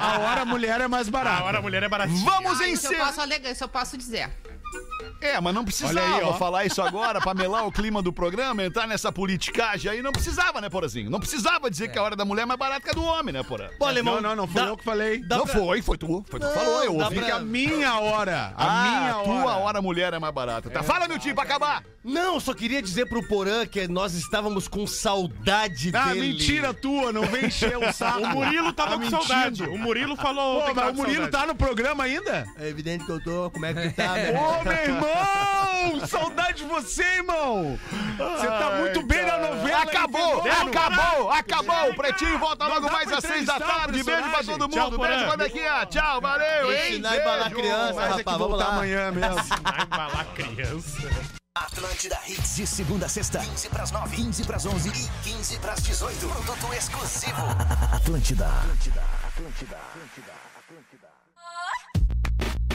[0.01, 1.43] A hora mulher é mais barata.
[1.43, 2.25] A hora mulher é baratinha.
[2.25, 4.31] Vamos Ah, isso eu posso alegar, isso eu posso dizer.
[5.21, 6.35] É, mas não precisava Olha aí, ó.
[6.35, 10.01] falar isso agora pra melar o clima do programa, entrar nessa politicagem aí.
[10.03, 11.11] Não precisava, né, Porãzinho?
[11.11, 13.33] Não precisava dizer que a hora da mulher é mais barata que a do homem,
[13.33, 13.69] né, Porã?
[13.81, 15.21] Pô, alemão, Não, não, não fui dá- eu que falei.
[15.29, 16.25] não pra- foi, foi tu.
[16.29, 17.19] Foi tu que falou, eu dá ouvi.
[17.21, 18.55] Fica a minha hora.
[18.57, 19.25] A Ah, minha a hora.
[19.43, 20.71] tua hora mulher é mais barata.
[20.71, 21.83] Tá, fala, meu tio, pra acabar.
[22.05, 26.21] Não, só queria dizer pro Porã que nós estávamos com saudade Ah, dele.
[26.33, 28.21] mentira tua, não vem encher o saco.
[28.21, 29.25] O Murilo tava Tá com mentindo.
[29.27, 29.63] saudade.
[29.65, 30.61] O Murilo falou.
[30.61, 31.45] Pô, ontem que mas o Murilo saudade.
[31.47, 32.47] tá no programa ainda?
[32.57, 33.51] É evidente que eu tô.
[33.51, 36.07] Como é que tá, meu Ô, meu irmão!
[36.07, 37.79] Saudade de você, irmão!
[38.17, 39.83] Você tá muito bem na novela.
[39.83, 41.91] Acabou, acabou, acabou.
[41.91, 44.03] O Pretinho volta Não logo mais pra às seis da tarde.
[44.03, 44.99] Beijo pra todo Tchau, mundo.
[44.99, 45.87] Beijo, Babequinha.
[45.87, 46.91] Tchau, valeu, hein?
[46.93, 47.57] Ensinar embalar Beijo.
[47.57, 48.67] criança, é rapaz, vamos lá.
[48.67, 49.37] amanhã mesmo.
[49.63, 51.39] Vai embalar criança.
[51.55, 55.83] Atlântida Hits de segunda a sexta, 15 pras 9, 15 pras 11 e 15 pras
[55.83, 56.29] 18.
[56.29, 57.43] Produto exclusivo.
[57.93, 58.47] Atlântida.
[58.47, 59.03] Atlântida.
[59.27, 59.77] Atlântida.
[59.77, 60.58] Atlântida.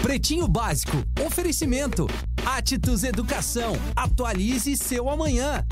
[0.03, 0.97] Pretinho Básico.
[1.25, 2.07] Oferecimento.
[2.45, 3.71] Atitudes Educação.
[3.95, 5.65] Atualize seu amanhã.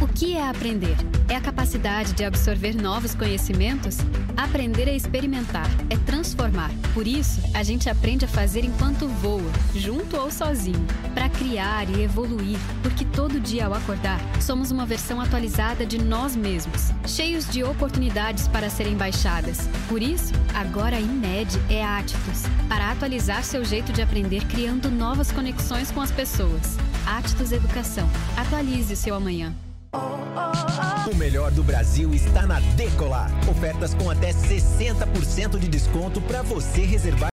[0.00, 0.96] O que é aprender?
[1.28, 3.98] É a capacidade de absorver novos conhecimentos?
[4.36, 6.70] Aprender é experimentar, é transformar.
[6.94, 12.04] Por isso, a gente aprende a fazer enquanto voa, junto ou sozinho, para criar e
[12.04, 17.64] evoluir, porque todo dia ao acordar, somos uma versão atualizada de nós mesmos, cheios de
[17.64, 19.68] oportunidades para serem baixadas.
[19.88, 24.92] Por isso, agora a INED é a Atitudes, para atualizar seu jeito de aprender criando
[24.92, 26.76] novas conexões com as pessoas.
[27.04, 28.08] Atitudes Educação.
[28.36, 29.52] Atualize o seu amanhã.
[29.92, 33.30] O melhor do Brasil está na Decolar.
[33.48, 37.18] Ofertas com até 60% de desconto para você reservar